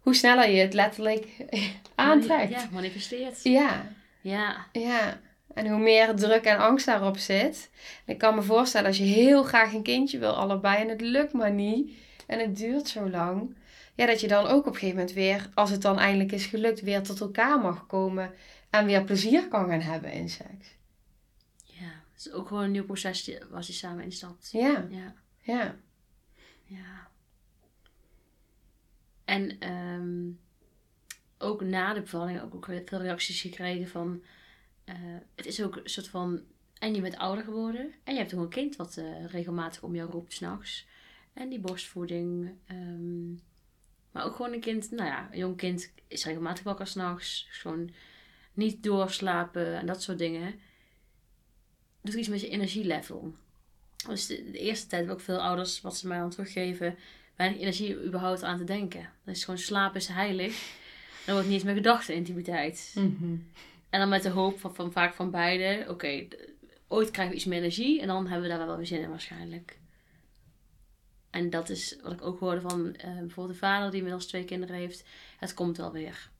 hoe 0.00 0.14
sneller 0.14 0.50
je 0.50 0.60
het 0.60 0.74
letterlijk 0.74 1.26
aantrekt. 1.94 2.50
Ja, 2.52 2.68
manifesteert. 2.72 3.42
Ja, 3.42 3.92
Ja. 4.20 4.66
ja. 4.72 5.20
En 5.54 5.68
hoe 5.68 5.80
meer 5.80 6.14
druk 6.14 6.44
en 6.44 6.58
angst 6.58 6.86
daarop 6.86 7.16
zit. 7.16 7.70
En 8.04 8.12
ik 8.12 8.18
kan 8.18 8.34
me 8.34 8.42
voorstellen 8.42 8.86
als 8.86 8.98
je 8.98 9.04
heel 9.04 9.42
graag 9.42 9.72
een 9.72 9.82
kindje 9.82 10.18
wil, 10.18 10.32
allebei, 10.32 10.82
en 10.82 10.88
het 10.88 11.00
lukt 11.00 11.32
maar 11.32 11.52
niet. 11.52 11.92
En 12.26 12.38
het 12.38 12.56
duurt 12.56 12.88
zo 12.88 13.10
lang. 13.10 13.56
Ja, 13.94 14.06
dat 14.06 14.20
je 14.20 14.28
dan 14.28 14.46
ook 14.46 14.60
op 14.60 14.66
een 14.66 14.72
gegeven 14.72 14.96
moment 14.96 15.14
weer, 15.14 15.48
als 15.54 15.70
het 15.70 15.82
dan 15.82 15.98
eindelijk 15.98 16.32
is 16.32 16.46
gelukt, 16.46 16.80
weer 16.80 17.02
tot 17.02 17.20
elkaar 17.20 17.60
mag 17.60 17.86
komen. 17.86 18.32
En 18.70 18.86
weer 18.86 19.04
plezier 19.04 19.48
kan 19.48 19.68
gaan 19.68 19.80
hebben 19.80 20.12
in 20.12 20.28
seks. 20.28 20.76
Ja. 21.64 22.02
Het 22.12 22.26
is 22.26 22.32
ook 22.32 22.48
gewoon 22.48 22.62
een 22.62 22.70
nieuw 22.70 22.84
proces 22.84 23.38
als 23.52 23.66
je 23.66 23.72
samen 23.72 24.04
instapt. 24.04 24.48
Ja, 24.52 24.86
Ja. 24.90 25.14
ja. 25.40 25.74
Ja. 26.64 27.08
En 29.24 29.58
ehm, 29.58 30.28
ook 31.40 31.60
na 31.60 31.94
de 31.94 32.00
bevalling 32.00 32.40
ook 32.40 32.66
weer 32.66 32.82
veel 32.84 33.00
reacties 33.00 33.40
gekregen 33.40 33.88
van... 33.88 34.22
eh, 34.84 34.94
het 35.34 35.46
is 35.46 35.62
ook 35.62 35.76
een 35.76 35.90
soort 35.90 36.08
van... 36.08 36.42
En 36.78 36.94
je 36.94 37.00
bent 37.00 37.16
ouder 37.16 37.44
geworden. 37.44 37.94
En 38.04 38.12
je 38.14 38.20
hebt 38.20 38.34
ook 38.34 38.40
een 38.40 38.48
kind 38.48 38.76
wat 38.76 38.96
eh, 38.96 39.26
regelmatig 39.26 39.82
om 39.82 39.94
jou 39.94 40.10
roept 40.10 40.32
s'nachts. 40.32 40.86
En 41.32 41.48
die 41.48 41.60
borstvoeding. 41.60 42.50
ehm, 42.66 43.30
maar 44.10 44.24
ook 44.24 44.36
gewoon 44.36 44.52
een 44.52 44.60
kind... 44.60 44.90
Nou 44.90 45.08
ja, 45.08 45.28
een 45.32 45.38
jong 45.38 45.56
kind 45.56 45.92
is 46.08 46.24
regelmatig 46.24 46.64
wakker 46.64 46.86
s'nachts. 46.86 47.46
Gewoon 47.50 47.90
niet 48.52 48.82
doorslapen 48.82 49.78
en 49.78 49.86
dat 49.86 50.02
soort 50.02 50.18
dingen. 50.18 50.54
Doet 52.02 52.14
iets 52.14 52.28
met 52.28 52.40
je 52.40 52.48
energielevel. 52.48 53.34
Dus 54.08 54.26
de, 54.26 54.52
eerste 54.52 54.86
tijd 54.86 55.02
heb 55.02 55.10
ik 55.10 55.18
ook 55.18 55.24
veel 55.24 55.40
ouders, 55.40 55.80
wat 55.80 55.96
ze 55.96 56.06
mij 56.06 56.18
dan 56.18 56.30
teruggeven, 56.30 56.96
weinig 57.36 57.60
energie 57.60 58.04
überhaupt 58.04 58.42
aan 58.42 58.58
te 58.58 58.64
denken. 58.64 59.10
Is 59.26 59.44
gewoon 59.44 59.60
slaap 59.60 59.96
is 59.96 60.06
heilig. 60.06 60.78
Er 61.30 61.36
wordt 61.36 61.48
niet 61.48 61.58
eens 61.58 61.66
meer 61.66 61.82
gedacht 61.82 62.10
aan 62.10 62.16
intimiteit. 62.16 62.92
En 63.90 64.00
dan 64.00 64.08
met 64.08 64.22
de 64.22 64.28
hoop 64.28 64.60
van, 64.60 64.74
van 64.74 64.92
vaak 64.92 65.14
van 65.14 65.30
beide, 65.30 65.84
oké, 65.88 66.26
ooit 66.88 67.10
krijgen 67.10 67.34
we 67.34 67.40
iets 67.40 67.48
meer 67.48 67.58
energie 67.58 68.00
en 68.00 68.06
dan 68.06 68.26
hebben 68.26 68.50
we 68.50 68.56
daar 68.56 68.66
wel 68.66 68.76
weer 68.76 68.86
zin 68.86 69.00
in 69.00 69.08
waarschijnlijk. 69.08 69.78
En 71.30 71.50
dat 71.50 71.68
is 71.68 71.96
wat 72.02 72.12
ik 72.12 72.22
ook 72.22 72.40
hoorde 72.40 72.60
van 72.60 72.94
eh, 72.94 73.18
bijvoorbeeld 73.18 73.48
de 73.48 73.66
vader 73.66 73.88
die 73.88 73.98
inmiddels 73.98 74.26
twee 74.26 74.44
kinderen 74.44 74.76
heeft. 74.76 75.04
Het 75.38 75.54
komt 75.54 75.76
wel 75.76 75.92
weer. 75.92 76.30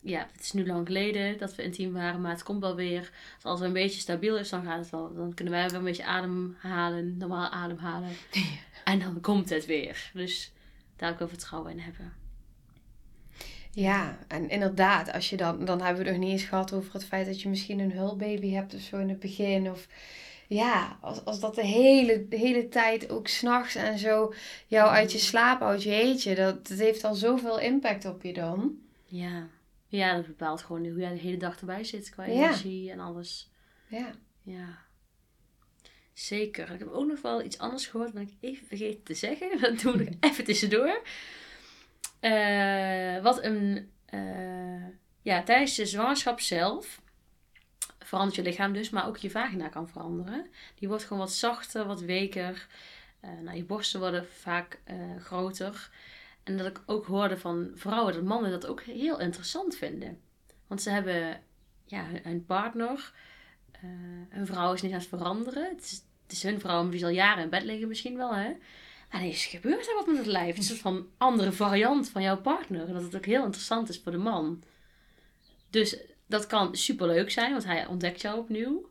Ja, 0.00 0.28
het 0.32 0.40
is 0.40 0.52
nu 0.52 0.66
lang 0.66 0.86
geleden 0.86 1.38
dat 1.38 1.54
we 1.54 1.62
intiem 1.62 1.92
waren, 1.92 2.20
maar 2.20 2.32
het 2.32 2.42
komt 2.42 2.60
wel 2.60 2.74
weer. 2.74 3.10
Dus 3.34 3.44
als 3.44 3.58
het 3.58 3.68
een 3.68 3.74
beetje 3.74 4.00
stabiel 4.00 4.38
is, 4.38 4.48
dan 4.48 4.64
gaat 4.64 4.78
het 4.78 4.90
wel. 4.90 5.14
Dan 5.14 5.34
kunnen 5.34 5.54
wij 5.54 5.68
weer 5.68 5.78
een 5.78 5.84
beetje 5.84 6.04
ademhalen, 6.04 7.16
normaal 7.16 7.48
ademhalen. 7.48 8.10
En 8.84 8.98
dan 8.98 9.20
komt 9.20 9.50
het 9.50 9.66
weer. 9.66 10.10
Dus 10.14 10.52
daar 10.96 11.12
ik 11.12 11.18
wel 11.18 11.28
vertrouwen 11.28 11.72
in 11.72 11.78
hebben. 11.78 12.19
Ja, 13.72 14.18
en 14.28 14.48
inderdaad, 14.48 15.12
als 15.12 15.30
je 15.30 15.36
dan, 15.36 15.64
dan 15.64 15.80
hebben 15.80 16.02
we 16.02 16.08
het 16.08 16.18
nog 16.18 16.28
niet 16.28 16.38
eens 16.38 16.48
gehad 16.48 16.72
over 16.72 16.92
het 16.92 17.04
feit 17.04 17.26
dat 17.26 17.42
je 17.42 17.48
misschien 17.48 17.78
een 17.78 17.92
hulpbaby 17.92 18.50
hebt 18.50 18.74
of 18.74 18.80
zo 18.80 18.98
in 18.98 19.08
het 19.08 19.20
begin. 19.20 19.70
Of 19.70 19.86
ja, 20.48 20.98
als, 21.00 21.24
als 21.24 21.40
dat 21.40 21.54
de 21.54 21.64
hele, 21.66 22.28
de 22.28 22.36
hele 22.36 22.68
tijd 22.68 23.10
ook 23.10 23.28
s'nachts 23.28 23.74
en 23.74 23.98
zo 23.98 24.34
jou 24.66 24.88
uit 24.90 25.12
je 25.12 25.18
slaap 25.18 25.60
houdt, 25.60 25.82
jeetje, 25.82 26.34
dat, 26.34 26.68
dat 26.68 26.78
heeft 26.78 27.04
al 27.04 27.14
zoveel 27.14 27.58
impact 27.60 28.04
op 28.04 28.22
je 28.22 28.32
dan. 28.32 28.78
Ja. 29.04 29.48
Ja, 29.88 30.14
dat 30.16 30.26
bepaalt 30.26 30.62
gewoon 30.62 30.86
hoe 30.86 30.98
jij 31.00 31.12
de 31.12 31.18
hele 31.20 31.36
dag 31.36 31.60
erbij 31.60 31.84
zit 31.84 32.10
qua 32.10 32.24
Ja. 32.26 32.32
energie 32.32 32.90
en 32.90 33.00
alles. 33.00 33.50
Ja. 33.88 34.10
Ja. 34.42 34.78
Zeker. 36.12 36.70
Ik 36.72 36.78
heb 36.78 36.88
ook 36.88 37.06
nog 37.06 37.20
wel 37.22 37.42
iets 37.44 37.58
anders 37.58 37.86
gehoord, 37.86 38.12
wat 38.12 38.22
ik 38.22 38.32
even 38.40 38.66
vergeten 38.66 39.02
te 39.02 39.14
zeggen. 39.14 39.48
Dat 39.60 39.80
doe 39.80 40.02
ik 40.02 40.12
even 40.20 40.44
tussendoor. 40.44 41.02
Eh, 42.20 43.22
wat 43.22 43.42
een... 43.44 43.90
eh, 44.06 44.86
ja, 45.22 45.42
tijdens 45.42 45.74
de 45.74 45.86
zwangerschap 45.86 46.40
zelf 46.40 47.00
verandert 47.98 48.36
je 48.36 48.42
lichaam 48.42 48.72
dus, 48.72 48.90
maar 48.90 49.06
ook 49.06 49.16
je 49.16 49.30
vagina 49.30 49.68
kan 49.68 49.88
veranderen. 49.88 50.46
Die 50.74 50.88
wordt 50.88 51.04
gewoon 51.04 51.18
wat 51.18 51.32
zachter, 51.32 51.86
wat 51.86 52.00
weker. 52.00 52.66
Eh, 53.20 53.30
nou, 53.42 53.56
je 53.56 53.64
borsten 53.64 54.00
worden 54.00 54.26
vaak 54.26 54.80
groter. 55.18 55.90
En 56.42 56.56
dat 56.56 56.66
ik 56.66 56.82
ook 56.86 57.06
hoorde 57.06 57.38
van 57.38 57.70
vrouwen 57.74 58.12
dat 58.12 58.22
mannen 58.22 58.50
dat 58.50 58.66
ook 58.66 58.82
heel 58.82 59.20
interessant 59.20 59.76
vinden. 59.76 60.20
Want 60.66 60.82
ze 60.82 60.90
hebben 60.90 61.40
ja, 61.86 62.04
hun- 62.22 62.44
partner. 62.46 63.12
hun 64.28 64.46
vrouw 64.46 64.72
is 64.72 64.82
niet 64.82 64.92
aan 64.92 64.98
het 64.98 65.08
veranderen. 65.08 65.68
Het 65.68 66.04
is, 66.28 66.42
hun 66.42 66.60
vrouw 66.60 66.90
ze 66.98 67.04
al 67.04 67.10
jaren 67.10 67.42
in 67.42 67.50
bed 67.50 67.62
liggen 67.62 67.88
misschien 67.88 68.16
wel. 68.16 68.34
Hè? 68.34 68.52
Maar 69.10 69.20
ineens 69.20 69.44
gebeurt 69.44 69.88
er 69.88 69.94
wat 69.94 70.06
met 70.06 70.16
het 70.16 70.26
lijf. 70.26 70.54
Het 70.54 70.64
is 70.64 70.70
een 70.70 70.76
soort 70.76 70.94
van 70.94 71.06
andere 71.16 71.52
variant 71.52 72.08
van 72.08 72.22
jouw 72.22 72.40
partner. 72.40 72.86
En 72.86 72.92
dat 72.92 73.02
het 73.02 73.16
ook 73.16 73.24
heel 73.24 73.44
interessant 73.44 73.88
is 73.88 74.00
voor 74.00 74.12
de 74.12 74.18
man. 74.18 74.62
Dus 75.70 75.96
dat 76.26 76.46
kan 76.46 76.76
superleuk 76.76 77.30
zijn, 77.30 77.50
want 77.52 77.64
hij 77.64 77.86
ontdekt 77.86 78.20
jou 78.20 78.38
opnieuw. 78.38 78.88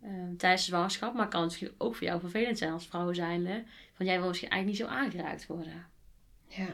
eh, 0.00 0.10
tijdens 0.36 0.62
de 0.64 0.68
zwangerschap. 0.70 1.12
Maar 1.12 1.22
het 1.22 1.32
kan 1.32 1.44
misschien 1.44 1.70
ook 1.78 1.94
voor 1.96 2.06
jou 2.06 2.20
vervelend 2.20 2.58
zijn 2.58 2.72
als 2.72 2.86
vrouw 2.86 3.12
zijnde. 3.12 3.64
Van 3.94 4.06
jij 4.06 4.18
wil 4.18 4.28
misschien 4.28 4.50
eigenlijk 4.50 4.80
niet 4.80 4.88
zo 4.90 4.96
aangeraakt 4.96 5.46
worden. 5.46 5.86
Ja. 6.48 6.66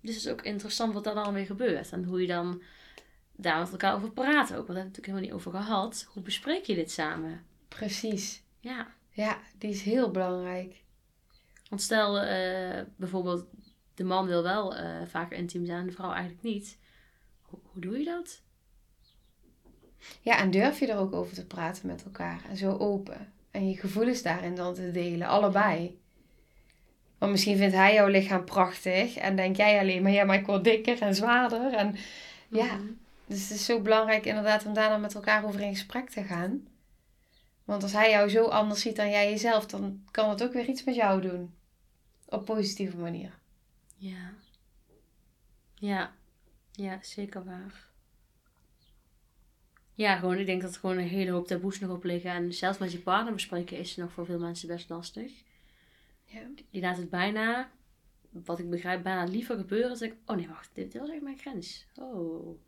Dus 0.00 0.14
het 0.14 0.24
is 0.24 0.28
ook 0.28 0.42
interessant 0.42 0.92
wat 0.94 1.04
daar 1.04 1.14
dan 1.14 1.34
weer 1.34 1.46
gebeurt. 1.46 1.92
En 1.92 2.04
hoe 2.04 2.20
je 2.20 2.26
dan 2.26 2.62
daar 3.36 3.58
met 3.58 3.70
elkaar 3.70 3.94
over 3.94 4.10
praat 4.10 4.26
ook. 4.26 4.36
Want 4.36 4.48
daar 4.48 4.56
hebben 4.56 4.74
we 4.74 4.80
het 4.80 4.88
natuurlijk 4.88 5.06
helemaal 5.06 5.22
niet 5.22 5.32
over 5.32 5.50
gehad. 5.52 6.08
Hoe 6.12 6.22
bespreek 6.22 6.64
je 6.64 6.74
dit 6.74 6.90
samen? 6.90 7.44
Precies. 7.68 8.42
Ja. 8.60 8.94
Ja, 9.10 9.38
die 9.58 9.70
is 9.70 9.82
heel 9.82 10.10
belangrijk. 10.10 10.82
Want 11.68 11.82
stel 11.82 12.20
eh, 12.20 12.82
bijvoorbeeld 12.96 13.46
de 13.94 14.04
man 14.04 14.26
wil 14.26 14.42
wel 14.42 14.76
eh, 14.76 15.06
vaker 15.06 15.38
intiem 15.38 15.66
zijn 15.66 15.80
en 15.80 15.86
de 15.86 15.92
vrouw 15.92 16.12
eigenlijk 16.12 16.42
niet. 16.42 16.78
Hoe, 17.42 17.58
hoe 17.72 17.82
doe 17.82 17.98
je 17.98 18.04
dat? 18.04 18.42
Ja, 20.20 20.38
en 20.38 20.50
durf 20.50 20.78
je 20.78 20.86
er 20.86 20.98
ook 20.98 21.12
over 21.12 21.34
te 21.34 21.46
praten 21.46 21.86
met 21.86 22.04
elkaar 22.04 22.40
en 22.48 22.56
zo 22.56 22.76
open. 22.76 23.32
En 23.50 23.68
je 23.68 23.76
gevoelens 23.76 24.22
daarin 24.22 24.54
dan 24.54 24.74
te 24.74 24.90
delen, 24.90 25.26
allebei. 25.28 25.98
Want 27.18 27.32
misschien 27.32 27.56
vindt 27.56 27.74
hij 27.74 27.94
jouw 27.94 28.08
lichaam 28.08 28.44
prachtig 28.44 29.16
en 29.16 29.36
denk 29.36 29.56
jij 29.56 29.78
alleen 29.78 30.02
maar, 30.02 30.12
ja, 30.12 30.24
maar 30.24 30.38
ik 30.38 30.46
word 30.46 30.64
dikker 30.64 31.02
en 31.02 31.14
zwaarder. 31.14 31.72
En 31.72 31.96
Ja. 32.48 32.76
Mhm. 32.76 32.86
Dus 33.26 33.42
het 33.42 33.50
is 33.50 33.64
zo 33.64 33.80
belangrijk 33.80 34.26
inderdaad 34.26 34.66
om 34.66 34.74
daar 34.74 34.88
dan 34.88 35.00
met 35.00 35.14
elkaar 35.14 35.44
over 35.44 35.60
in 35.60 35.72
gesprek 35.72 36.10
te 36.10 36.22
gaan. 36.22 36.66
Want 37.64 37.82
als 37.82 37.92
hij 37.92 38.10
jou 38.10 38.28
zo 38.28 38.44
anders 38.44 38.80
ziet 38.80 38.96
dan 38.96 39.10
jij 39.10 39.30
jezelf, 39.30 39.66
dan 39.66 40.04
kan 40.10 40.30
het 40.30 40.42
ook 40.42 40.52
weer 40.52 40.68
iets 40.68 40.84
met 40.84 40.94
jou 40.94 41.20
doen. 41.20 41.54
Op 42.28 42.44
positieve 42.44 42.96
manier. 42.96 43.38
Ja. 43.96 44.32
Ja. 45.74 46.14
Ja, 46.72 46.98
zeker 47.02 47.44
waar. 47.44 47.88
Ja, 49.94 50.16
gewoon, 50.16 50.38
ik 50.38 50.46
denk 50.46 50.62
dat 50.62 50.74
er 50.74 50.80
gewoon 50.80 50.98
een 50.98 51.08
hele 51.08 51.30
hoop 51.30 51.46
taboes 51.46 51.80
nog 51.80 51.90
op 51.90 52.04
liggen. 52.04 52.30
En 52.30 52.54
zelfs 52.54 52.78
met 52.78 52.92
je 52.92 52.98
partner 52.98 53.32
bespreken 53.32 53.78
is 53.78 53.96
nog 53.96 54.12
voor 54.12 54.26
veel 54.26 54.38
mensen 54.38 54.68
best 54.68 54.88
lastig. 54.88 55.32
Ja. 56.24 56.40
Die 56.70 56.80
laat 56.80 56.96
het 56.96 57.10
bijna, 57.10 57.70
wat 58.30 58.58
ik 58.58 58.70
begrijp, 58.70 59.02
bijna 59.02 59.24
liever 59.24 59.56
gebeuren. 59.56 59.88
Dat 59.88 60.00
ik, 60.00 60.14
oh 60.26 60.36
nee, 60.36 60.48
wacht, 60.48 60.70
dit, 60.72 60.98
was 60.98 61.10
echt 61.10 61.22
mijn 61.22 61.38
grens. 61.38 61.86
Oh. 61.94 62.58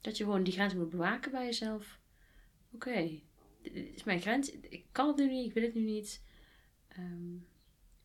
Dat 0.00 0.16
je 0.16 0.24
gewoon 0.24 0.42
die 0.42 0.52
grens 0.52 0.74
moet 0.74 0.90
bewaken 0.90 1.30
bij 1.30 1.44
jezelf. 1.44 1.98
Oké, 2.72 3.20
dit 3.62 3.88
is 3.94 4.04
mijn 4.04 4.20
grens. 4.20 4.50
Ik 4.50 4.84
kan 4.92 5.08
het 5.08 5.16
nu 5.16 5.28
niet, 5.28 5.46
ik 5.46 5.52
wil 5.52 5.62
het 5.62 5.74
nu 5.74 5.80
niet. 5.80 6.22
Ehm, 6.88 7.36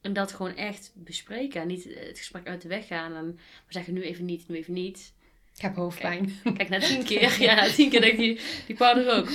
en 0.02 0.13
dat 0.13 0.32
gewoon 0.32 0.56
echt 0.56 0.91
bespreken. 0.96 1.62
En 1.62 1.68
niet 1.68 1.84
het 1.84 2.18
gesprek 2.18 2.48
uit 2.48 2.62
de 2.62 2.68
weg 2.68 2.88
gaan. 2.88 3.15
En 3.15 3.32
we 3.36 3.74
zeggen 3.74 3.94
nu 3.94 4.02
even 4.02 4.26
niet, 4.26 4.48
nu 4.48 4.56
even 4.56 4.74
niet. 4.74 5.13
Ik 5.56 5.62
heb 5.62 5.76
hoofdpijn. 5.76 6.32
Kijk, 6.58 6.70
na 6.70 6.80
tien 6.80 7.04
keer, 7.04 7.41
ja, 7.41 7.56
na 7.56 7.70
tien 7.70 7.89
keer 7.89 8.02
denkt 8.02 8.18
die, 8.18 8.39
die 8.68 8.76
partner 8.76 9.13
ook. 9.13 9.30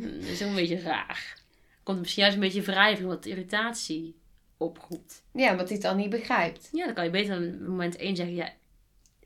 Dat 0.00 0.30
is 0.30 0.42
ook 0.42 0.48
een 0.48 0.54
beetje 0.54 0.80
raar. 0.80 1.42
Komt 1.82 2.00
misschien 2.00 2.22
juist 2.22 2.36
een 2.36 2.42
beetje 2.42 2.62
wrijving, 2.62 3.08
wat 3.08 3.26
irritatie 3.26 4.16
oproept. 4.56 5.24
Ja, 5.32 5.50
omdat 5.50 5.66
hij 5.66 5.76
het 5.76 5.86
dan 5.86 5.96
niet 5.96 6.10
begrijpt. 6.10 6.68
Ja, 6.72 6.84
dan 6.84 6.94
kan 6.94 7.04
je 7.04 7.10
beter 7.10 7.34
aan 7.34 7.64
moment 7.64 7.96
één 7.96 8.16
zeggen, 8.16 8.34
ja, 8.34 8.52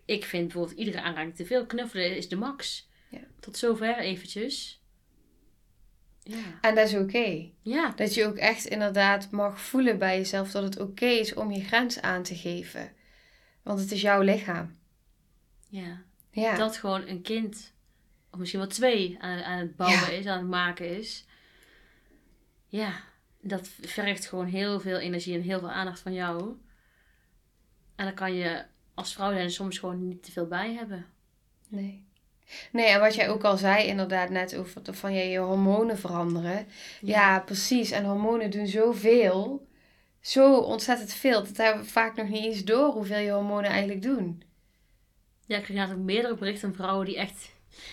ik 0.05 0.25
vind 0.25 0.43
bijvoorbeeld 0.43 0.79
iedere 0.79 1.01
aanraking 1.01 1.37
te 1.37 1.47
veel. 1.47 1.67
Knuffelen 1.67 2.17
is 2.17 2.29
de 2.29 2.37
max. 2.37 2.89
Ja. 3.09 3.21
Tot 3.41 3.57
zover 3.57 3.99
eventjes. 3.99 4.78
Ja. 6.29 6.59
En 6.61 6.75
dat 6.75 6.89
is 6.89 6.95
oké. 6.95 7.51
Ja. 7.63 7.93
Dat 7.97 8.15
je 8.15 8.27
ook 8.27 8.37
echt 8.37 8.65
inderdaad 8.65 9.31
mag 9.31 9.61
voelen 9.61 9.99
bij 9.99 10.17
jezelf 10.17 10.51
dat 10.51 10.63
het 10.63 10.79
oké 10.79 11.07
is 11.07 11.35
om 11.35 11.51
je 11.51 11.65
grens 11.65 12.01
aan 12.01 12.23
te 12.23 12.37
geven. 12.37 12.93
Want 13.63 13.81
het 13.81 13.91
is 13.93 14.01
jouw 14.01 14.21
lichaam. 14.21 14.77
Ja. 15.69 16.03
Ja. 16.31 16.57
Dat 16.57 16.77
gewoon 16.77 17.07
een 17.07 17.23
kind, 17.23 17.73
of 18.31 18.39
misschien 18.39 18.61
wel 18.61 18.69
twee, 18.69 19.17
aan, 19.21 19.43
aan 19.43 19.59
het 19.59 19.77
bouwen 19.77 20.13
Ja. 20.13 20.19
is, 20.19 20.27
aan 20.27 20.39
het 20.39 20.49
maken 20.49 20.97
is. 20.99 21.27
Ja, 22.67 22.93
dat 23.41 23.69
vergt 23.81 24.27
gewoon 24.27 24.47
heel 24.47 24.81
veel 24.81 24.99
energie 24.99 25.35
en 25.35 25.43
heel 25.43 25.59
veel 25.59 25.71
aandacht 25.71 26.01
van 26.01 26.13
jou. 26.13 26.57
En 27.97 28.05
dan 28.05 28.15
kan 28.15 28.35
je 28.35 28.65
als 28.95 29.13
vrouw 29.15 29.33
zijn 29.33 29.51
soms 29.51 29.79
gewoon 29.79 30.09
niet 30.09 30.23
te 30.23 30.33
veel 30.33 30.47
bij 30.47 30.75
hebben. 30.75 31.07
Nee. 31.69 32.07
Nee, 32.73 32.87
en 32.87 33.01
wat 33.01 33.15
jij 33.15 33.29
ook 33.29 33.45
al 33.45 33.57
zei 33.57 33.87
inderdaad 33.87 34.31
net 34.31 34.57
over 34.57 34.81
van 34.91 35.15
ja, 35.15 35.23
je 35.23 35.39
hormonen 35.39 35.99
veranderen. 35.99 36.67
Ja. 37.01 37.41
precies. 37.41 37.91
En 37.91 38.05
hormonen 38.05 38.51
doen 38.51 38.67
zoveel. 38.67 39.67
Zo 40.21 40.57
ontzettend 40.57 41.13
veel. 41.13 41.45
Dat 41.45 41.57
hebben 41.57 41.83
we 41.83 41.89
vaak 41.89 42.17
nog 42.17 42.29
niet 42.29 42.45
eens 42.45 42.65
door 42.65 42.93
hoeveel 42.93 43.19
je 43.19 43.31
hormonen 43.31 43.71
eigenlijk 43.71 44.03
doen. 44.03 44.43
Ja, 45.47 45.57
ik 45.57 45.63
kreeg 45.63 45.91
ook 45.91 45.97
meerdere 45.97 46.35
berichten 46.35 46.69
van 46.69 46.77
vrouwen 46.85 47.07
die 47.07 47.17
echt 47.17 47.51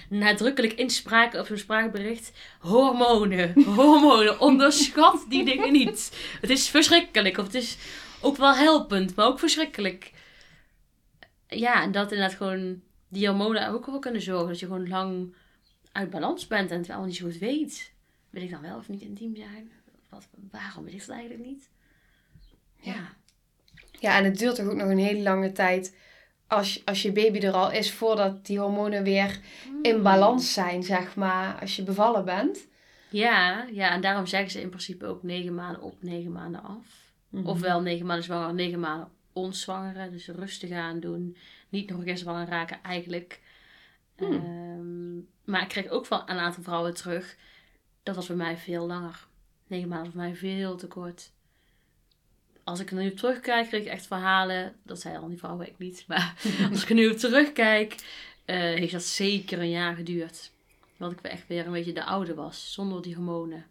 nadrukkelijk 0.10 0.74
inspraken 0.74 1.40
op 1.40 1.46
zo'n 1.46 1.58
spraakbericht. 1.58 2.32
Hormonen, 2.60 3.64
hormonen, 3.76 4.40
onderschat 4.40 5.26
die 5.30 5.46
dingen 5.46 5.72
niet. 5.72 6.12
Het 6.42 6.50
is 6.50 6.70
verschrikkelijk, 6.70 7.38
of 7.38 7.46
het 7.46 7.56
is 7.56 7.78
ook 8.22 8.38
wel 8.38 8.56
helpend, 8.56 9.16
maar 9.16 9.26
ook 9.26 9.40
verschrikkelijk. 9.40 10.12
Ja, 11.48 11.82
en 11.82 11.92
dat 11.92 12.12
inderdaad 12.12 12.38
gewoon 12.38 12.82
die 13.16 13.28
hormonen 13.28 13.70
ook 13.70 13.86
wel 13.86 14.00
kunnen 14.00 14.22
zorgen 14.22 14.48
dat 14.48 14.60
je 14.60 14.66
gewoon 14.66 14.88
lang 14.88 15.36
uit 15.92 16.10
balans 16.10 16.48
bent 16.48 16.72
en 16.72 16.78
het 16.78 16.88
wel 16.88 17.04
niet 17.04 17.16
zo 17.16 17.26
goed 17.26 17.38
weet. 17.38 17.94
Wil 18.30 18.42
ik 18.42 18.52
dan 18.52 18.62
wel 18.62 18.78
of 18.78 18.90
niet 18.90 19.02
intiem 19.02 19.36
zijn? 19.36 19.72
Wat, 20.10 20.28
waarom 20.52 20.84
weet 20.84 20.94
ik 20.94 21.00
dat 21.00 21.10
eigenlijk 21.10 21.46
niet? 21.46 21.70
Ja. 22.80 23.14
Ja, 24.00 24.18
en 24.18 24.24
het 24.24 24.38
duurt 24.38 24.56
toch 24.56 24.66
ook 24.66 24.76
nog 24.76 24.90
een 24.90 24.98
hele 24.98 25.22
lange 25.22 25.52
tijd 25.52 25.96
als, 26.48 26.82
als 26.86 27.02
je 27.02 27.12
baby 27.12 27.40
er 27.40 27.54
al 27.54 27.72
is 27.72 27.92
voordat 27.92 28.46
die 28.46 28.60
hormonen 28.60 29.04
weer 29.04 29.40
in 29.82 30.02
balans 30.02 30.54
zijn, 30.54 30.84
zeg 30.84 31.16
maar, 31.16 31.60
als 31.60 31.76
je 31.76 31.84
bevallen 31.84 32.26
bent. 32.26 32.68
Ja, 33.10 33.66
ja, 33.72 33.92
en 33.92 34.02
daarom 34.02 34.26
zeggen 34.26 34.52
ze 34.52 34.62
in 34.62 34.70
principe 34.70 35.06
ook 35.06 35.24
negen 35.24 35.56
maanden 35.56 35.82
op, 35.82 35.96
negen 36.00 36.32
maanden 36.32 36.64
af. 36.64 37.14
Ofwel 37.44 37.82
negen 37.82 38.06
maanden 38.06 38.26
zwanger, 38.26 38.54
negen 38.54 38.80
maanden 38.80 39.10
onzwangeren. 39.34 40.12
Dus 40.12 40.28
rustig 40.28 40.72
aan 40.72 41.00
doen. 41.00 41.38
Niet 41.70 41.90
nog 41.90 42.00
een 42.00 42.06
keer 42.06 42.18
zwanger 42.18 42.48
raken 42.48 42.84
eigenlijk. 42.84 43.40
Hmm. 44.16 44.34
Ehm, 44.34 45.52
maar 45.52 45.62
ik 45.62 45.68
kreeg 45.68 45.88
ook 45.88 46.06
van 46.06 46.22
een 46.26 46.38
aantal 46.38 46.64
vrouwen 46.64 46.94
terug. 46.94 47.38
Dat 48.04 48.16
was 48.16 48.28
bij 48.28 48.36
mij 48.36 48.58
veel 48.58 48.88
langer. 48.88 49.28
Negen 49.68 49.88
maanden 49.88 50.06
was 50.06 50.16
bij 50.16 50.26
mij 50.26 50.36
veel 50.36 50.76
te 50.76 50.88
kort. 50.88 51.32
Als 52.64 52.80
ik 52.80 52.92
er 52.92 52.98
nu 52.98 53.10
op 53.10 53.18
terugkijk, 53.18 53.68
kreeg 53.68 53.82
ik 53.82 53.88
echt 53.88 54.08
verhalen. 54.08 54.76
Dat 54.84 55.02
zei 55.02 55.18
al 55.18 55.28
die 55.28 55.38
vrouwen, 55.38 55.68
ik 55.68 55.78
niet. 55.78 56.04
Maar 56.08 56.34
als 56.72 56.84
ik 56.84 56.90
er 56.90 56.96
nu 56.96 57.10
op 57.10 57.18
terugkijk, 57.18 57.96
eh, 58.46 58.58
heeft 58.58 58.92
dat 58.92 59.04
zeker 59.04 59.60
een 59.60 59.70
jaar 59.70 59.96
geduurd. 59.96 60.52
Dat 60.98 61.12
ik 61.12 61.22
echt 61.22 61.48
weer 61.48 61.66
een 61.66 61.72
beetje 61.72 61.94
de 61.94 62.04
oude 62.04 62.34
was. 62.34 62.74
Zonder 62.74 63.02
die 63.02 63.16
hormonen. 63.16 63.66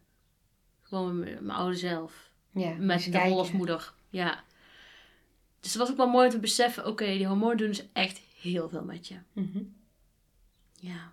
Gewoon 0.83 1.18
mijn 1.18 1.38
mijn 1.44 1.59
oude 1.59 1.76
zelf. 1.76 2.30
Ja, 2.50 2.74
Met 2.78 2.96
eens 2.96 3.04
de 3.04 3.18
rol 3.18 3.38
als 3.38 3.52
moeder. 3.52 3.92
Ja. 4.11 4.44
Dus 5.64 5.72
het 5.72 5.83
was 5.83 5.90
ook 5.90 5.96
wel 5.96 6.09
mooi 6.09 6.27
om 6.27 6.33
te 6.33 6.38
beseffen, 6.38 6.87
oké, 6.87 7.05
die 7.05 7.27
hormonen 7.27 7.57
doen 7.57 7.68
dus 7.68 7.87
echt 7.92 8.20
heel 8.40 8.68
veel 8.68 8.85
met 8.85 9.09
je. 9.09 9.16
Mhm. 9.33 9.62
Ja. 10.72 11.12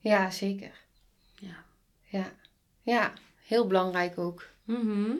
Ja, 0.00 0.30
zeker. 0.30 0.84
Ja. 1.34 1.64
Ja. 2.04 2.32
ja, 2.82 3.12
heel 3.36 3.66
belangrijk 3.66 4.18
ook. 4.18 4.48
Mhm. 4.64 5.10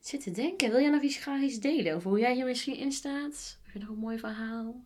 Ik 0.00 0.14
zit 0.14 0.22
te 0.22 0.30
denken, 0.30 0.70
wil 0.70 0.80
jij 0.80 0.90
nog 0.90 1.02
iets 1.02 1.16
graag 1.16 1.40
iets 1.40 1.58
delen 1.58 1.94
over 1.94 2.10
hoe 2.10 2.18
jij 2.18 2.34
hier 2.34 2.44
misschien 2.44 2.76
in 2.76 2.92
staat? 2.92 3.58
Heb 3.62 3.72
je 3.72 3.78
nog 3.78 3.88
een 3.88 3.98
mooi 3.98 4.18
verhaal? 4.18 4.82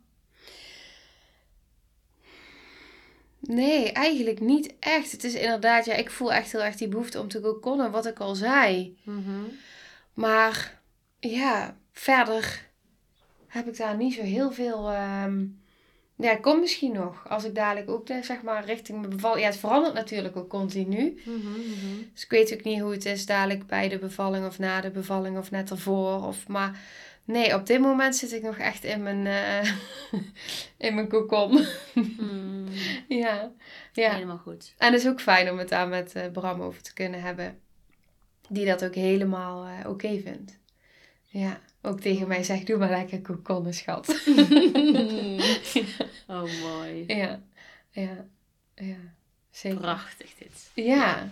Nee, 3.41 3.93
eigenlijk 3.93 4.41
niet 4.41 4.75
echt. 4.79 5.13
Het 5.13 5.25
is 5.25 5.35
inderdaad, 5.35 5.85
ja, 5.85 5.95
ik 5.95 6.11
voel 6.11 6.33
echt 6.33 6.53
heel 6.53 6.63
erg 6.63 6.77
die 6.77 6.89
behoefte 6.89 7.21
om 7.21 7.29
te 7.29 7.41
kokonnen, 7.41 7.91
wat 7.91 8.07
ik 8.07 8.19
al 8.19 8.35
zei. 8.35 8.99
Mhm. 9.03 9.45
Maar 10.15 10.82
ja, 11.31 11.77
verder 11.93 12.71
heb 13.47 13.69
ik 13.69 13.77
daar 13.77 13.97
niet 13.97 14.15
zo 14.15 14.23
heel 14.23 14.53
veel 14.53 14.91
ehm, 14.91 15.45
Ja, 16.17 16.37
komt 16.37 16.61
misschien 16.61 16.93
nog. 16.93 17.29
Als 17.29 17.45
ik 17.45 17.55
dadelijk 17.55 17.91
ook 17.91 18.09
eh, 18.09 18.23
zeg 18.23 18.43
maar 18.43 18.65
richting 18.65 18.99
mijn 18.99 19.11
bevalling... 19.11 19.41
Ja, 19.41 19.47
het 19.47 19.59
verandert 19.59 19.95
natuurlijk 19.95 20.37
ook 20.37 20.49
continu. 20.49 21.21
Mhm, 21.25 21.51
mhm. 21.51 22.03
Dus 22.13 22.25
ik 22.25 22.31
weet 22.31 22.53
ook 22.53 22.63
niet 22.63 22.81
hoe 22.81 22.93
het 22.93 23.05
is 23.05 23.27
dadelijk 23.27 23.67
bij 23.67 23.89
de 23.89 23.99
bevalling 23.99 24.47
of 24.47 24.59
na 24.59 24.81
de 24.81 24.91
bevalling 24.91 25.39
of 25.39 25.51
net 25.51 25.71
ervoor. 25.71 26.27
Of, 26.27 26.49
maar 26.49 26.81
nee, 27.25 27.55
op 27.55 27.67
dit 27.67 27.81
moment 27.81 28.17
zit 28.17 28.33
ik 28.33 28.43
nog 28.43 28.59
echt 28.59 28.85
in 28.85 29.03
mijn, 29.03 29.27
eh 29.27 29.73
in 30.89 30.95
mijn 30.95 31.09
kokon. 31.09 31.65
Mm, 32.21 32.69
ja, 33.09 33.53
ja. 33.93 34.13
Helemaal 34.13 34.39
goed. 34.39 34.75
En 34.79 34.93
het 34.93 35.03
is 35.03 35.09
ook 35.09 35.21
fijn 35.21 35.51
om 35.51 35.59
het 35.59 35.69
daar 35.69 35.89
met 35.89 36.13
eh, 36.13 36.31
Bram 36.33 36.61
over 36.61 36.83
te 36.83 36.93
kunnen 36.93 37.23
hebben. 37.23 37.59
Die 38.49 38.67
dat 38.67 38.85
ook 38.85 38.95
helemaal 38.95 39.67
oké 39.87 40.21
vindt. 40.21 40.61
Ja, 41.33 41.61
ook 41.83 42.01
tegen 42.01 42.29
mij 42.29 42.43
zegt, 42.43 42.67
doe 42.67 42.77
maar 42.79 42.91
lekker 42.91 43.21
kokonnen, 43.21 43.75
schat. 43.75 44.09
oh, 46.27 46.61
mooi. 46.63 47.05
ja, 47.23 47.41
ja, 47.91 48.25
ja, 48.75 48.97
zeker. 49.51 49.79
Prachtig 49.79 50.35
dit. 50.39 50.71
Ja. 50.75 51.31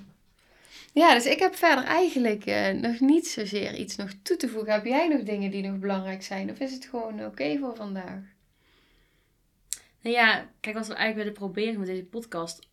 Ja, 0.93 1.15
dus 1.15 1.27
ik 1.27 1.39
heb 1.39 1.55
verder 1.55 1.85
eigenlijk 1.85 2.47
eh, 2.47 2.71
nog 2.71 3.01
niet 3.01 3.29
zozeer 3.29 3.75
iets 3.75 3.97
nog 3.97 4.11
toe 4.23 4.37
te 4.37 4.49
voegen. 4.49 4.73
Heb 4.73 4.85
jij 4.85 5.09
nog 5.09 5.23
dingen 5.23 5.51
die 5.51 5.63
nog 5.63 5.79
belangrijk 5.79 6.23
zijn? 6.23 6.51
Of 6.51 6.59
is 6.59 6.73
het 6.73 6.85
gewoon 6.85 7.25
oké 7.25 7.59
voor 7.59 7.77
vandaag? 7.77 8.23
Nou 10.01 10.17
ja, 10.17 10.49
kijk, 10.61 10.77
wat 10.77 10.87
we 10.87 10.95
eigenlijk 10.95 11.17
willen 11.17 11.51
proberen 11.51 11.79
met 11.79 11.89
deze 11.89 12.05
podcast, 12.05 12.69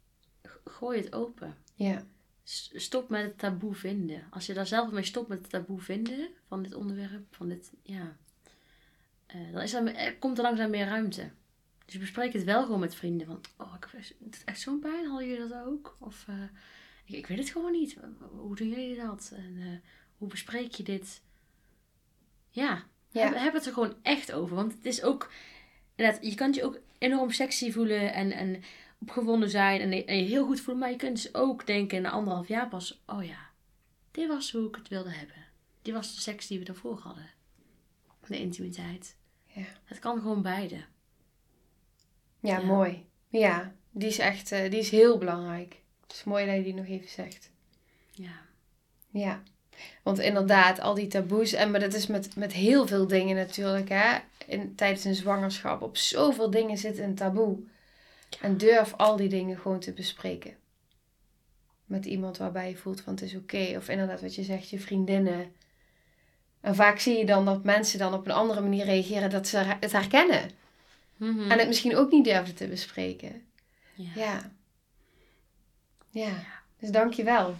gooi 0.65 0.99
het 0.99 1.13
open. 1.13 1.57
Ja, 1.75 2.05
Stop 2.73 3.09
met 3.09 3.23
het 3.23 3.37
taboe 3.37 3.75
vinden. 3.75 4.23
Als 4.29 4.45
je 4.45 4.53
daar 4.53 4.67
zelf 4.67 4.91
mee 4.91 5.03
stopt 5.03 5.27
met 5.27 5.37
het 5.37 5.49
taboe 5.49 5.79
vinden 5.79 6.29
van 6.47 6.63
dit 6.63 6.73
onderwerp, 6.73 7.35
van 7.35 7.47
dit, 7.49 7.71
ja, 7.83 8.17
eh, 9.25 9.51
dan 9.51 9.61
is 9.61 9.73
er, 9.73 9.95
er 9.95 10.15
komt 10.17 10.37
er 10.37 10.43
langzaam 10.43 10.69
meer 10.69 10.85
ruimte. 10.85 11.29
Dus 11.85 11.97
bespreek 11.97 12.33
het 12.33 12.43
wel 12.43 12.63
gewoon 12.63 12.79
met 12.79 12.95
vrienden. 12.95 13.27
Van, 13.27 13.41
oh, 13.57 13.73
ik 13.77 13.87
heb 13.91 13.99
echt- 13.99 14.13
het 14.25 14.35
is 14.35 14.43
echt 14.43 14.59
zo'n 14.59 14.79
pijn. 14.79 15.05
Hadden 15.07 15.27
jullie 15.27 15.47
dat 15.47 15.65
ook? 15.65 15.95
Of, 15.99 16.25
eh, 16.27 16.35
ik, 17.05 17.15
ik 17.15 17.27
weet 17.27 17.37
het 17.37 17.49
gewoon 17.49 17.71
niet. 17.71 17.97
Hoe 18.31 18.55
doen 18.55 18.69
jullie 18.69 18.95
dat? 18.97 19.31
En 19.35 19.57
eh, 19.61 19.89
hoe 20.17 20.27
bespreek 20.27 20.71
je 20.71 20.83
dit? 20.83 21.21
Ja, 22.49 22.83
Ja. 23.11 23.23
Heb, 23.23 23.35
heb 23.37 23.53
het 23.53 23.65
er 23.65 23.73
gewoon 23.73 23.95
echt 24.01 24.31
over. 24.31 24.55
Want 24.55 24.73
het 24.73 24.85
is 24.85 25.03
ook, 25.03 25.31
inderdaad, 25.95 26.25
je 26.25 26.35
kunt 26.35 26.55
je 26.55 26.63
ook 26.63 26.79
enorm 26.97 27.31
sexy 27.31 27.71
voelen 27.71 28.13
en, 28.13 28.31
en 28.31 28.63
opgewonden 29.01 29.49
zijn 29.49 29.81
en, 29.81 30.05
en 30.05 30.17
je 30.17 30.23
heel 30.23 30.45
goed 30.45 30.61
voelen. 30.61 30.83
Maar 30.83 30.91
je 30.91 30.97
kunt 30.97 31.23
dus 31.23 31.33
ook 31.33 31.65
denken 31.65 32.01
na 32.01 32.09
anderhalf 32.09 32.47
jaar 32.47 32.67
pas, 32.67 33.01
oh 33.05 33.23
ja, 33.23 33.49
dit 34.11 34.27
was 34.27 34.51
hoe 34.51 34.67
ik 34.67 34.75
het 34.75 34.87
wilde 34.87 35.11
hebben. 35.11 35.45
Dit 35.81 35.93
was 35.93 36.15
de 36.15 36.21
seks 36.21 36.47
die 36.47 36.59
we 36.59 36.65
daarvoor 36.65 36.99
hadden. 36.99 37.29
De 38.27 38.39
intimiteit. 38.39 39.15
Ja. 39.45 39.65
Het 39.83 39.99
kan 39.99 40.21
gewoon 40.21 40.41
beide. 40.41 40.75
ja, 42.39 42.57
Ja. 42.57 42.61
mooi. 42.61 43.05
Ja, 43.29 43.75
die 43.91 44.07
is 44.07 44.19
echt 44.19 44.51
eh, 44.51 44.69
die 44.69 44.79
is 44.79 44.89
heel 44.89 45.17
belangrijk. 45.17 45.81
Het 46.01 46.15
is 46.15 46.23
mooi 46.23 46.45
dat 46.45 46.55
je 46.55 46.63
die 46.63 46.73
nog 46.73 46.85
even 46.85 47.09
zegt. 47.09 47.51
Ja. 48.11 48.45
Ja, 49.09 49.43
want 50.03 50.19
inderdaad, 50.19 50.79
al 50.79 50.93
die 50.93 51.07
taboes, 51.07 51.53
en 51.53 51.71
maar 51.71 51.79
dat 51.79 51.93
is 51.93 52.07
met, 52.07 52.35
met 52.35 52.53
heel 52.53 52.87
veel 52.87 53.07
dingen 53.07 53.35
natuurlijk, 53.35 53.89
hè. 53.89 54.17
In, 54.45 54.75
tijdens 54.75 55.03
een 55.03 55.15
zwangerschap, 55.15 55.81
op 55.81 55.97
zoveel 55.97 56.49
dingen 56.49 56.77
zit 56.77 56.97
een 56.97 57.15
taboe. 57.15 57.57
En 58.41 58.57
durf 58.57 58.93
al 58.93 59.15
die 59.15 59.29
dingen 59.29 59.57
gewoon 59.57 59.79
te 59.79 59.91
bespreken. 59.93 60.55
Met 61.85 62.05
iemand 62.05 62.37
waarbij 62.37 62.69
je 62.69 62.75
voelt 62.77 63.01
van 63.01 63.13
het 63.13 63.21
is 63.21 63.35
oké. 63.35 63.73
Of 63.77 63.89
inderdaad 63.89 64.21
wat 64.21 64.35
je 64.35 64.43
zegt, 64.43 64.69
je 64.69 64.79
vriendinnen. 64.79 65.51
En 66.61 66.75
vaak 66.75 66.99
zie 66.99 67.17
je 67.17 67.25
dan 67.25 67.45
dat 67.45 67.63
mensen 67.63 67.99
dan 67.99 68.13
op 68.13 68.25
een 68.25 68.31
andere 68.31 68.61
manier 68.61 68.85
reageren, 68.85 69.29
dat 69.29 69.47
ze 69.47 69.57
het 69.57 69.91
herkennen. 69.91 70.49
Mhm. 71.17 71.51
En 71.51 71.57
het 71.59 71.67
misschien 71.67 71.95
ook 71.95 72.11
niet 72.11 72.23
durven 72.25 72.55
te 72.55 72.67
bespreken. 72.67 73.41
ja. 73.95 74.09
Ja. 74.15 74.51
Ja, 76.09 76.33
dus 76.79 76.89
dank 76.89 77.13
je 77.13 77.23
wel. 77.23 77.55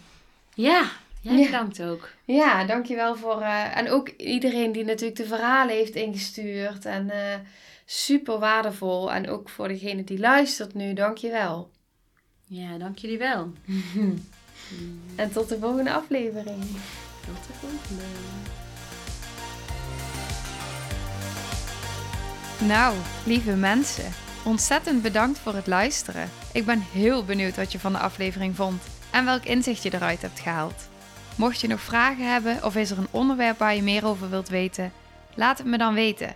Ja, 0.53 0.91
jij 1.21 1.37
Ja. 1.37 1.45
bedankt 1.45 1.81
ook. 1.83 2.09
Ja, 2.25 2.65
dankjewel 2.65 3.15
voor. 3.15 3.41
eh, 3.41 3.77
en 3.77 3.89
ook 3.89 4.09
iedereen 4.09 4.71
die 4.71 4.83
natuurlijk 4.83 5.17
de 5.17 5.25
verhalen 5.25 5.75
heeft 5.75 5.95
ingestuurd. 5.95 6.85
En 6.85 7.09
eh, 7.09 7.39
super 7.89 8.39
waardevol. 8.39 9.11
En 9.13 9.29
ook 9.29 9.49
voor 9.49 9.67
degene 9.67 10.03
die 10.03 10.19
luistert 10.19 10.73
nu, 10.73 10.93
dankjewel. 10.93 11.71
Ja, 12.43 12.77
dank 12.77 12.97
jullie 12.97 13.17
wel. 13.17 13.53
En 15.15 15.31
tot 15.31 15.49
de 15.49 15.59
volgende 15.59 15.91
aflevering. 15.93 16.61
Tot 17.25 17.47
de 17.47 17.53
volgende. 17.59 18.03
Nou, 22.73 22.95
lieve 23.25 23.55
mensen, 23.55 24.11
ontzettend 24.45 25.01
bedankt 25.01 25.39
voor 25.39 25.53
het 25.53 25.67
luisteren. 25.67 26.29
Ik 26.53 26.65
ben 26.65 26.79
heel 26.79 27.25
benieuwd 27.25 27.55
wat 27.55 27.71
je 27.71 27.79
van 27.79 27.91
de 27.91 27.97
aflevering 27.97 28.55
vond 28.55 28.81
en 29.11 29.25
welk 29.25 29.43
inzicht 29.43 29.83
je 29.83 29.93
eruit 29.93 30.21
hebt 30.21 30.39
gehaald. 30.39 30.87
Mocht 31.35 31.59
je 31.59 31.67
nog 31.67 31.79
vragen 31.79 32.31
hebben 32.31 32.63
of 32.63 32.75
is 32.75 32.91
er 32.91 32.97
een 32.97 33.07
onderwerp 33.11 33.57
waar 33.57 33.75
je 33.75 33.81
meer 33.81 34.05
over 34.05 34.29
wilt 34.29 34.49
weten, 34.49 34.91
laat 35.35 35.57
het 35.57 35.67
me 35.67 35.77
dan 35.77 35.93
weten. 35.93 36.35